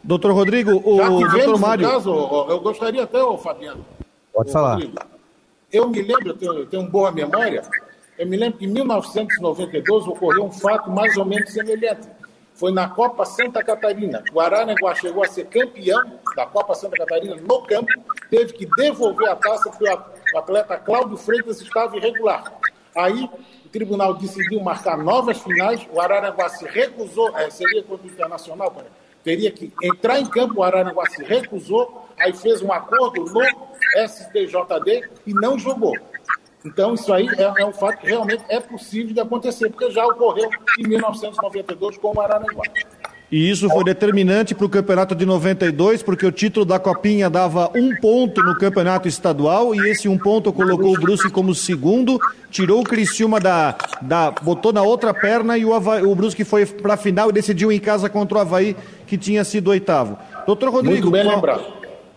[0.03, 1.89] Doutor Rodrigo, o doutor Mário.
[1.89, 2.11] Caso,
[2.49, 3.85] eu gostaria até, ô, Fabiano.
[4.33, 4.75] Pode falar.
[4.75, 4.95] Rodrigo,
[5.73, 7.63] eu me lembro, eu tenho, eu tenho boa memória,
[8.19, 12.09] eu me lembro que em 1992 ocorreu um fato mais ou menos semelhante.
[12.55, 14.23] Foi na Copa Santa Catarina.
[14.35, 17.89] O Araranguá chegou a ser campeão da Copa Santa Catarina no campo,
[18.29, 19.89] teve que devolver a taça porque
[20.33, 22.53] o atleta Cláudio Freitas estava irregular.
[22.97, 23.29] Aí
[23.65, 28.75] o tribunal decidiu marcar novas finais, o Araranguá se recusou, é, seria contra o Internacional,
[29.23, 33.41] teria que entrar em campo, o Araranguá se recusou, aí fez um acordo no
[34.07, 35.95] STJD e não jogou.
[36.65, 40.07] Então, isso aí é, é, um fato que realmente é possível de acontecer, porque já
[40.07, 42.65] ocorreu em 1992 com o Araranguá.
[43.31, 47.71] E isso foi determinante para o campeonato de 92, porque o título da Copinha dava
[47.77, 52.19] um ponto no campeonato estadual e esse um ponto colocou o Brusque como segundo,
[52.51, 56.67] tirou o Criciúma da, da botou na outra perna e o, Havaí, o Brusque foi
[56.67, 58.77] para a final e decidiu em casa contra o Havaí,
[59.07, 60.19] que tinha sido oitavo.
[60.45, 61.09] Doutor Rodrigo.
[61.09, 61.37] Muito bem qual...
[61.37, 61.65] lembrado.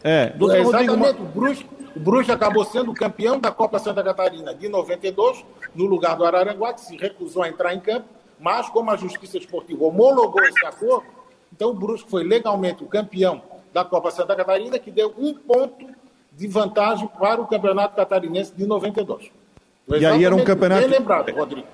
[0.04, 1.24] É, doutor é, exatamente, Rodrigo...
[1.24, 5.46] o Brusque, o Brusque acabou sendo campeão da Copa Santa Catarina de 92,
[5.76, 8.08] no lugar do Araranguá, que se recusou a entrar em campo
[8.44, 11.06] mas, como a Justiça Esportiva homologou esse acordo,
[11.54, 13.42] então o Brusque foi legalmente o campeão
[13.74, 15.88] da Copa Santa Catarina, que deu um ponto
[16.34, 19.32] de vantagem para o Campeonato Catarinense de 92.
[19.88, 20.82] e aí era um campeonato.
[20.82, 21.66] Bem lembrado, Rodrigo.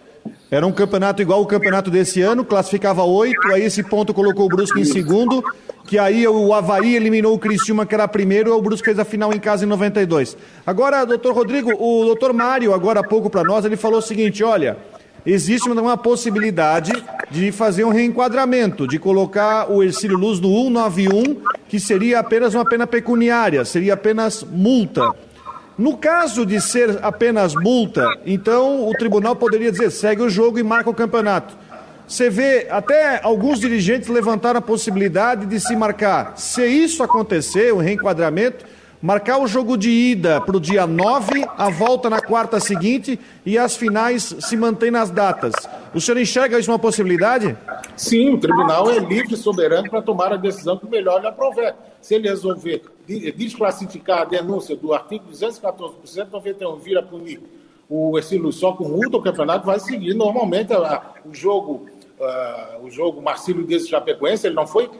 [0.52, 4.50] Era um campeonato igual o campeonato desse ano, classificava oito, aí esse ponto colocou o
[4.50, 5.44] Brusque em segundo,
[5.88, 9.06] que aí o Havaí eliminou o Criciúma, que era primeiro, e o Brusque fez a
[9.06, 10.38] final em casa em 92.
[10.68, 14.44] Agora, doutor Rodrigo, o doutor Mário, agora há pouco para nós, ele falou o seguinte:
[14.44, 14.78] olha,
[15.26, 16.92] existe uma possibilidade
[17.30, 22.66] de fazer um reenquadramento, de colocar o Ercílio Luz no 191, que seria apenas uma
[22.66, 25.14] pena pecuniária, seria apenas multa.
[25.78, 30.64] No caso de ser apenas multa, então o tribunal poderia dizer segue o jogo e
[30.64, 31.56] marca o campeonato.
[32.06, 36.34] Você vê, até alguns dirigentes levantaram a possibilidade de se marcar.
[36.38, 38.66] Se isso acontecer, o reenquadramento,
[39.02, 43.58] marcar o jogo de ida para o dia 9, a volta na quarta seguinte e
[43.58, 45.54] as finais se mantêm nas datas.
[45.94, 47.58] O senhor enxerga isso uma possibilidade?
[47.96, 51.74] Sim, o tribunal é livre e soberano para tomar a decisão que melhor lhe aprover.
[52.02, 52.84] Se ele resolver
[53.36, 57.42] desclassificar a denúncia do artigo 214 por 191 vir a punir
[57.90, 61.88] o Ercílio só com multa, o campeonato vai seguir normalmente a, o jogo.
[62.20, 64.92] Uh, o jogo Marcílio Dias Chapecoense, ele não foi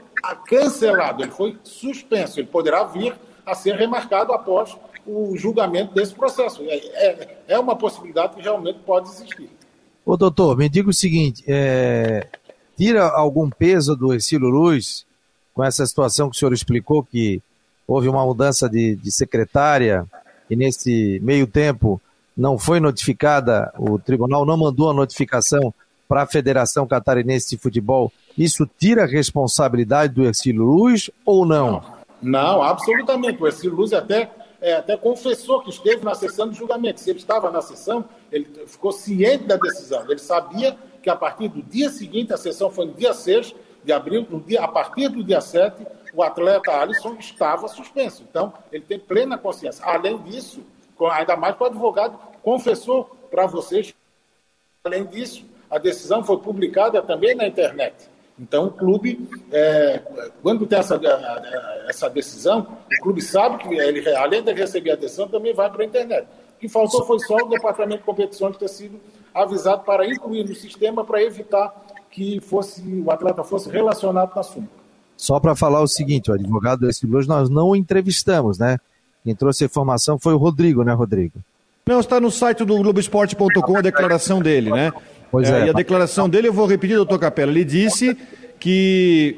[0.48, 2.40] cancelado, ele foi suspenso.
[2.40, 3.14] Ele poderá vir
[3.50, 4.76] a ser remarcado após
[5.06, 6.62] o julgamento desse processo.
[6.64, 9.50] É, é, é uma possibilidade que realmente pode existir.
[10.06, 12.28] Ô doutor, me diga o seguinte, é,
[12.78, 15.06] tira algum peso do Exílio Luz
[15.54, 17.42] com essa situação que o senhor explicou, que
[17.88, 20.06] houve uma mudança de, de secretária
[20.50, 22.02] e nesse meio tempo
[22.36, 25.74] não foi notificada, o tribunal não mandou a notificação
[26.08, 31.74] para a Federação Catarinense de Futebol, isso tira a responsabilidade do Ercílio Luz ou não?
[31.74, 33.42] Não, não absolutamente.
[33.42, 37.00] O Ercílio Luz até, é, até confessou que esteve na sessão de julgamento.
[37.00, 40.04] Se ele estava na sessão, ele ficou ciente da decisão.
[40.10, 43.94] Ele sabia que a partir do dia seguinte, a sessão foi no dia 6 de
[43.94, 48.26] abril, no dia, a partir do dia 7, o atleta Alisson estava suspenso.
[48.30, 49.84] Então, ele tem plena consciência.
[49.86, 50.62] Além disso,
[51.12, 53.94] ainda mais que o advogado confessou para vocês,
[54.84, 58.09] além disso, a decisão foi publicada também na internet.
[58.40, 60.02] Então, o clube, é,
[60.42, 61.00] quando tem essa,
[61.88, 65.84] essa decisão, o clube sabe que ele, além de receber a decisão, também vai para
[65.84, 66.26] a internet.
[66.56, 69.00] O que faltou foi só o departamento de competições ter sido
[69.34, 71.74] avisado para incluir no sistema para evitar
[72.10, 74.72] que fosse o atleta fosse relacionado na súmula.
[75.16, 78.78] Só para falar o seguinte, o advogado desse hoje nós não o entrevistamos, né?
[79.24, 81.40] Quem trouxe a informação foi o Rodrigo, né, Rodrigo?
[81.86, 84.92] Não, está no site do Globoesporte.com a declaração dele, né?
[85.32, 85.62] Pois é.
[85.62, 85.66] é.
[85.68, 87.52] E a declaração dele eu vou repetir, doutor Capela.
[87.52, 88.18] Ele disse
[88.60, 89.36] que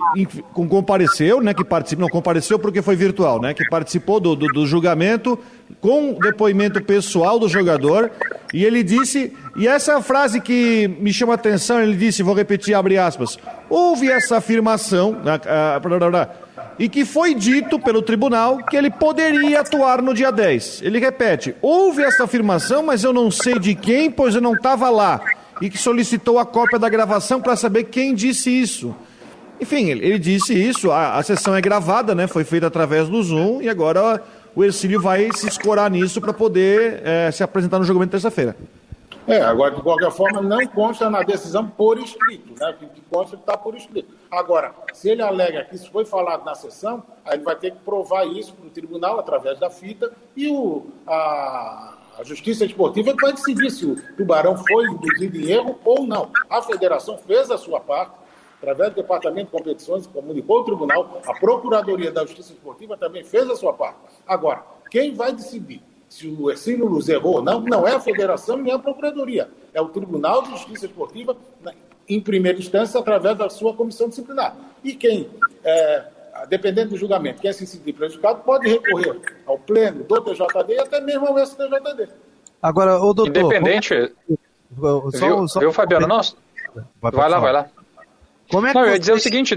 [0.51, 4.65] compareceu, né, que participou, não compareceu porque foi virtual, né, que participou do, do, do,
[4.65, 5.37] julgamento
[5.79, 8.09] com depoimento pessoal do jogador
[8.51, 12.23] e ele disse, e essa é a frase que me chama a atenção, ele disse,
[12.23, 13.37] vou repetir, abre aspas,
[13.69, 15.39] houve essa afirmação, né,
[16.79, 20.81] e que foi dito pelo tribunal que ele poderia atuar no dia 10.
[20.81, 24.89] Ele repete, houve essa afirmação, mas eu não sei de quem, pois eu não estava
[24.89, 25.21] lá
[25.61, 28.95] e que solicitou a cópia da gravação para saber quem disse isso.
[29.59, 32.25] Enfim, ele disse isso, a, a sessão é gravada, né?
[32.25, 34.23] Foi feita através do Zoom e agora
[34.55, 38.55] o Ercílio vai se escorar nisso para poder é, se apresentar no julgamento terça-feira.
[39.27, 42.75] É, agora, de qualquer forma, não consta na decisão por escrito, né?
[42.81, 44.11] O que consta está por escrito.
[44.31, 47.77] Agora, se ele alega que isso foi falado na sessão, aí ele vai ter que
[47.79, 53.33] provar isso para o tribunal através da fita e o, a, a Justiça Esportiva vai
[53.33, 56.31] decidir se o Tubarão foi induzido em erro ou não.
[56.49, 58.13] A federação fez a sua parte,
[58.61, 63.49] através do Departamento de Competições, comunicou ao tribunal, a Procuradoria da Justiça Esportiva também fez
[63.49, 63.97] a sua parte.
[64.27, 68.57] Agora, quem vai decidir se o Ercílio Luz errou ou não, não é a federação
[68.57, 71.37] nem a Procuradoria, é o Tribunal de Justiça Esportiva,
[72.07, 74.55] em primeira instância, através da sua comissão disciplinar.
[74.83, 75.29] E quem,
[75.63, 76.07] é,
[76.47, 81.01] dependendo do julgamento, quem se sentir prejudicado, pode recorrer ao pleno do TJD e até
[81.01, 82.09] mesmo ao STJD.
[82.61, 83.27] Agora, o doutor...
[83.27, 84.13] Independente...
[85.11, 85.59] Só, viu, só...
[85.59, 86.07] viu Fabiano?
[86.07, 86.35] Nossa.
[87.01, 87.67] Vai, vai lá, vai lá.
[88.49, 89.55] Como é que Não, eu ia dizer o seguinte,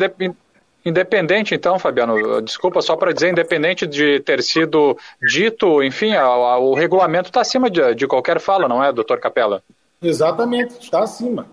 [0.84, 6.58] independente então, Fabiano, desculpa só para dizer, independente de ter sido dito, enfim, a, a,
[6.58, 9.62] o regulamento está acima de, de qualquer fala, não é, doutor Capela?
[10.02, 11.46] Exatamente, está acima.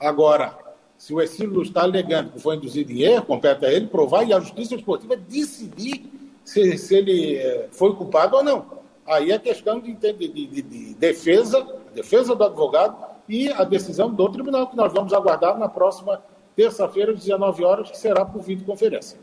[0.00, 0.56] Agora,
[1.00, 4.34] se o Exílio está alegando que foi induzido em erro, compete a ele provar e
[4.34, 6.04] a justiça esportiva decidir
[6.44, 8.66] se, se ele eh, foi culpado ou não.
[9.06, 14.28] Aí é questão de, de, de, de defesa, defesa do advogado e a decisão do
[14.28, 16.22] tribunal, que nós vamos aguardar na próxima
[16.54, 19.18] terça-feira, às 19 horas, que será por videoconferência.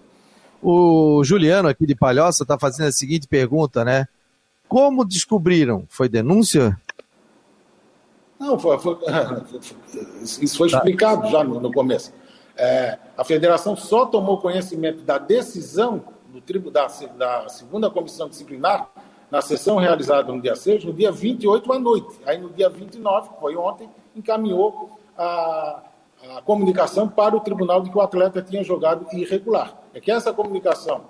[0.59, 4.07] O Juliano, aqui de Palhoça, está fazendo a seguinte pergunta, né?
[4.67, 5.85] Como descobriram?
[5.87, 6.75] Foi denúncia?
[8.39, 8.97] Não, foi, foi,
[10.21, 12.13] isso foi explicado já no, no começo.
[12.55, 18.89] É, a federação só tomou conhecimento da decisão do tribo, da, da segunda comissão disciplinar
[19.29, 22.19] na sessão realizada no dia 6, no dia 28 à noite.
[22.25, 25.83] Aí no dia 29, que foi ontem, encaminhou a,
[26.37, 29.77] a comunicação para o tribunal de que o atleta tinha jogado irregular.
[29.93, 31.01] É que essa comunicação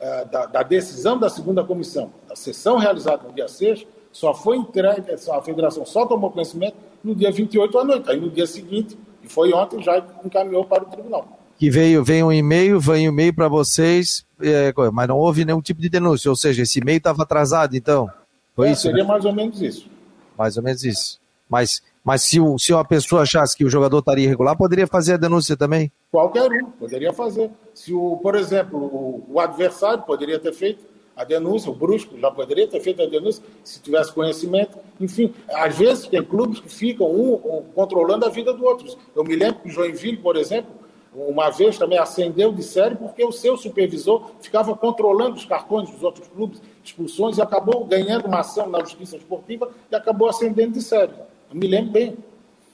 [0.00, 3.86] é, da, da, decisão da segunda comissão, da sessão realizada no dia 6,
[4.18, 8.10] só foi entregue, a federação só tomou conhecimento no dia 28 à noite.
[8.10, 11.38] Aí no dia seguinte, que foi ontem, já encaminhou para o tribunal.
[11.56, 15.62] Que veio, veio um e-mail, veio um e-mail para vocês, é, mas não houve nenhum
[15.62, 18.10] tipo de denúncia, ou seja, esse e-mail estava atrasado, então.
[18.56, 18.82] Foi é, isso?
[18.82, 19.08] Seria né?
[19.08, 19.88] mais ou menos isso.
[20.36, 21.20] Mais ou menos isso.
[21.48, 25.12] Mas mas se, o, se uma pessoa achasse que o jogador estaria irregular, poderia fazer
[25.12, 25.92] a denúncia também?
[26.10, 27.50] Qualquer um poderia fazer.
[27.74, 30.82] Se, o, por exemplo, o, o adversário poderia ter feito
[31.18, 34.78] a denúncia, o Brusco já poderia ter feito a denúncia se tivesse conhecimento.
[35.00, 38.96] Enfim, às vezes tem clubes que ficam um, um controlando a vida do outro.
[39.16, 40.70] Eu me lembro que o Joinville, por exemplo,
[41.12, 46.04] uma vez também acendeu de série porque o seu supervisor ficava controlando os cartões dos
[46.04, 50.82] outros clubes, expulsões, e acabou ganhando uma ação na justiça esportiva e acabou acendendo de
[50.82, 51.10] série.
[51.50, 52.16] Eu me lembro bem.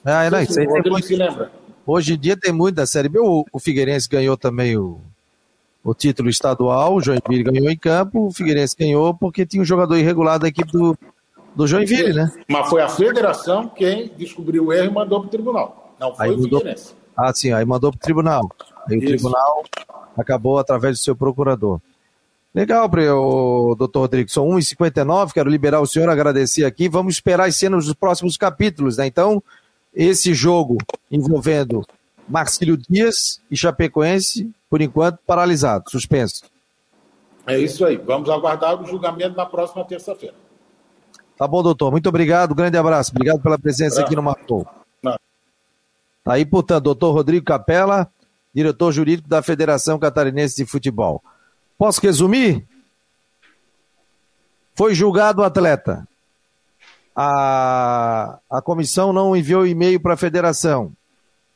[0.04, 1.06] Ah, não, isso aí tem muito...
[1.06, 1.50] se lembra.
[1.86, 3.20] Hoje em dia tem muito da Série B.
[3.20, 5.00] O, o Figueirense ganhou também o,
[5.84, 9.96] o título estadual, o Joinville ganhou em campo, o Figueirense ganhou porque tinha um jogador
[9.96, 10.96] irregular da equipe do,
[11.54, 12.32] do Joinville, né?
[12.48, 15.94] Mas foi a federação quem descobriu o erro e mandou para o tribunal.
[16.00, 16.60] Não foi aí o mandou...
[16.60, 16.94] Figueirense.
[17.16, 18.50] Ah, sim, aí mandou para o tribunal.
[18.88, 19.04] Aí Isso.
[19.04, 19.64] o tribunal
[20.16, 21.80] acabou através do seu procurador.
[22.54, 24.30] Legal, o doutor Rodrigo.
[24.30, 26.88] São 1h59, quero liberar o senhor, agradecer aqui.
[26.88, 29.06] Vamos esperar as cenas dos próximos capítulos, né?
[29.06, 29.42] Então,
[29.92, 30.78] esse jogo
[31.10, 31.84] envolvendo
[32.28, 36.44] Marcílio Dias e Chapecoense, por enquanto, paralisado, suspenso.
[37.46, 37.96] É isso aí.
[37.96, 40.34] Vamos aguardar o julgamento na próxima terça-feira.
[41.36, 41.90] Tá bom, doutor.
[41.90, 42.54] Muito obrigado.
[42.54, 43.10] Grande abraço.
[43.10, 44.66] Obrigado pela presença aqui no Marcou.
[45.02, 48.10] Tá aí, portanto, doutor Rodrigo Capella,
[48.54, 51.22] diretor jurídico da Federação Catarinense de Futebol.
[51.76, 52.66] Posso resumir?
[54.74, 56.08] Foi julgado o atleta.
[57.14, 60.92] A, a comissão não enviou e-mail para a federação.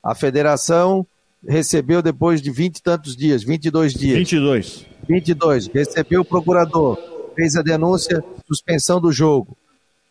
[0.03, 1.07] A federação
[1.47, 4.19] recebeu depois de vinte e tantos dias, 22 dias.
[4.19, 4.87] 22.
[5.09, 5.67] 22.
[5.69, 6.99] Recebeu o procurador,
[7.35, 9.57] fez a denúncia, suspensão do jogo.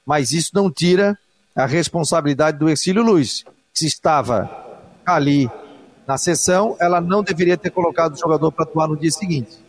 [0.05, 1.17] Mas isso não tira
[1.55, 4.49] a responsabilidade do Exílio Luiz, que se estava
[5.05, 5.49] ali
[6.07, 9.67] na sessão, ela não deveria ter colocado o jogador para atuar no dia seguinte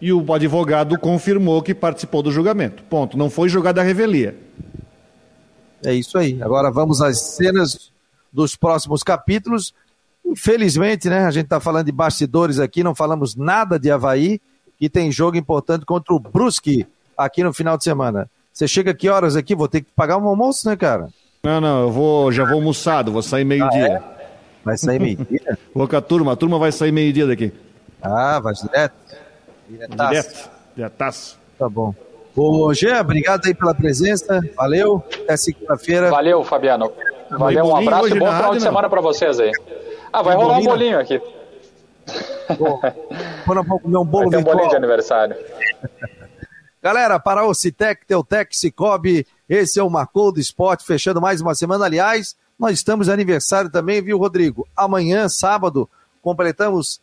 [0.00, 2.82] e o advogado confirmou que participou do julgamento.
[2.84, 3.18] Ponto.
[3.18, 4.36] Não foi julgada a revelia.
[5.84, 6.40] É isso aí.
[6.42, 7.92] Agora vamos às cenas
[8.32, 9.74] dos próximos capítulos.
[10.24, 11.24] Infelizmente, né?
[11.24, 14.40] A gente está falando de bastidores aqui, não falamos nada de Havaí,
[14.78, 18.30] que tem jogo importante contra o Brusque aqui no final de semana.
[18.52, 19.54] Você chega que horas aqui?
[19.54, 21.08] Vou ter que pagar um almoço, né, cara?
[21.42, 24.02] Não, não, eu vou, já vou almoçado, vou sair meio-dia.
[24.02, 24.28] Ah, é?
[24.64, 25.58] Vai sair meio-dia?
[25.74, 27.52] vou com a turma, a turma vai sair meio-dia daqui.
[28.02, 28.94] Ah, vai direto?
[29.68, 30.10] Diretaço.
[30.10, 30.50] Direto.
[30.74, 31.38] Diretaço.
[31.58, 31.94] Tá bom.
[32.36, 34.40] Ô, Jean, obrigado aí pela presença.
[34.56, 35.02] Valeu.
[35.24, 36.10] Até segunda-feira.
[36.10, 36.92] Valeu, Fabiano.
[37.30, 39.52] Valeu, um abraço e bom final de semana para vocês aí.
[40.12, 40.70] Ah, vai rolar bolinho?
[40.70, 41.20] um bolinho aqui.
[42.58, 42.80] Bom,
[43.44, 45.36] quando eu vou comer um bolo vai ter um bolinho de aniversário.
[46.82, 51.54] Galera, para o Citec, Teutec, Cicobi, esse é o Marcou do Esporte, fechando mais uma
[51.54, 51.84] semana.
[51.84, 54.66] Aliás, nós estamos de aniversário também, viu, Rodrigo?
[54.76, 55.88] Amanhã, sábado,
[56.22, 57.00] completamos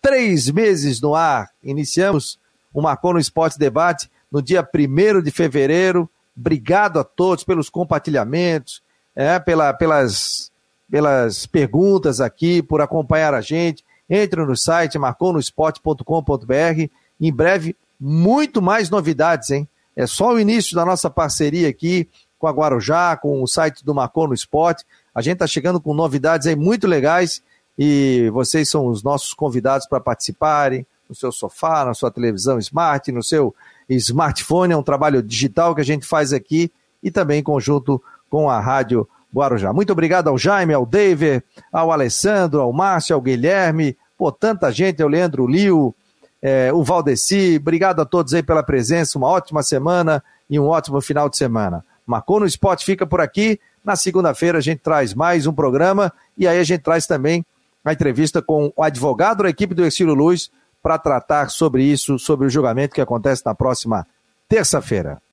[0.00, 1.50] três meses no ar.
[1.62, 2.38] Iniciamos
[2.72, 6.08] o Marcou no Esporte Debate no dia 1 de fevereiro.
[6.36, 8.82] Obrigado a todos pelos compartilhamentos,
[9.18, 10.52] é, pela, pelas,
[10.88, 13.84] pelas perguntas aqui, por acompanhar a gente.
[14.08, 16.88] Entre no site marconosport.com.br.
[17.20, 19.68] Em breve, muito mais novidades, hein?
[19.96, 22.08] É só o início da nossa parceria aqui
[22.38, 24.86] com a Guarujá, com o site do Marcou no Esporte.
[25.12, 27.42] A gente está chegando com novidades aí muito legais
[27.76, 33.10] e vocês são os nossos convidados para participarem no seu sofá, na sua televisão smart,
[33.10, 33.52] no seu
[33.88, 34.74] smartphone.
[34.74, 36.70] É um trabalho digital que a gente faz aqui
[37.02, 38.00] e também em conjunto
[38.30, 39.72] com a Rádio Guarujá.
[39.72, 45.02] Muito obrigado ao Jaime, ao David, ao Alessandro, ao Márcio, ao Guilherme, pô, tanta gente,
[45.02, 45.94] ao Leandro Liu,
[46.42, 47.56] é, o Valdeci.
[47.60, 49.18] Obrigado a todos aí pela presença.
[49.18, 51.84] Uma ótima semana e um ótimo final de semana.
[52.06, 53.60] Marcou no Esporte, fica por aqui.
[53.84, 57.44] Na segunda-feira a gente traz mais um programa e aí a gente traz também
[57.84, 60.50] a entrevista com o advogado da equipe do Exílio Luz
[60.82, 64.06] para tratar sobre isso, sobre o julgamento que acontece na próxima
[64.48, 65.18] terça-feira.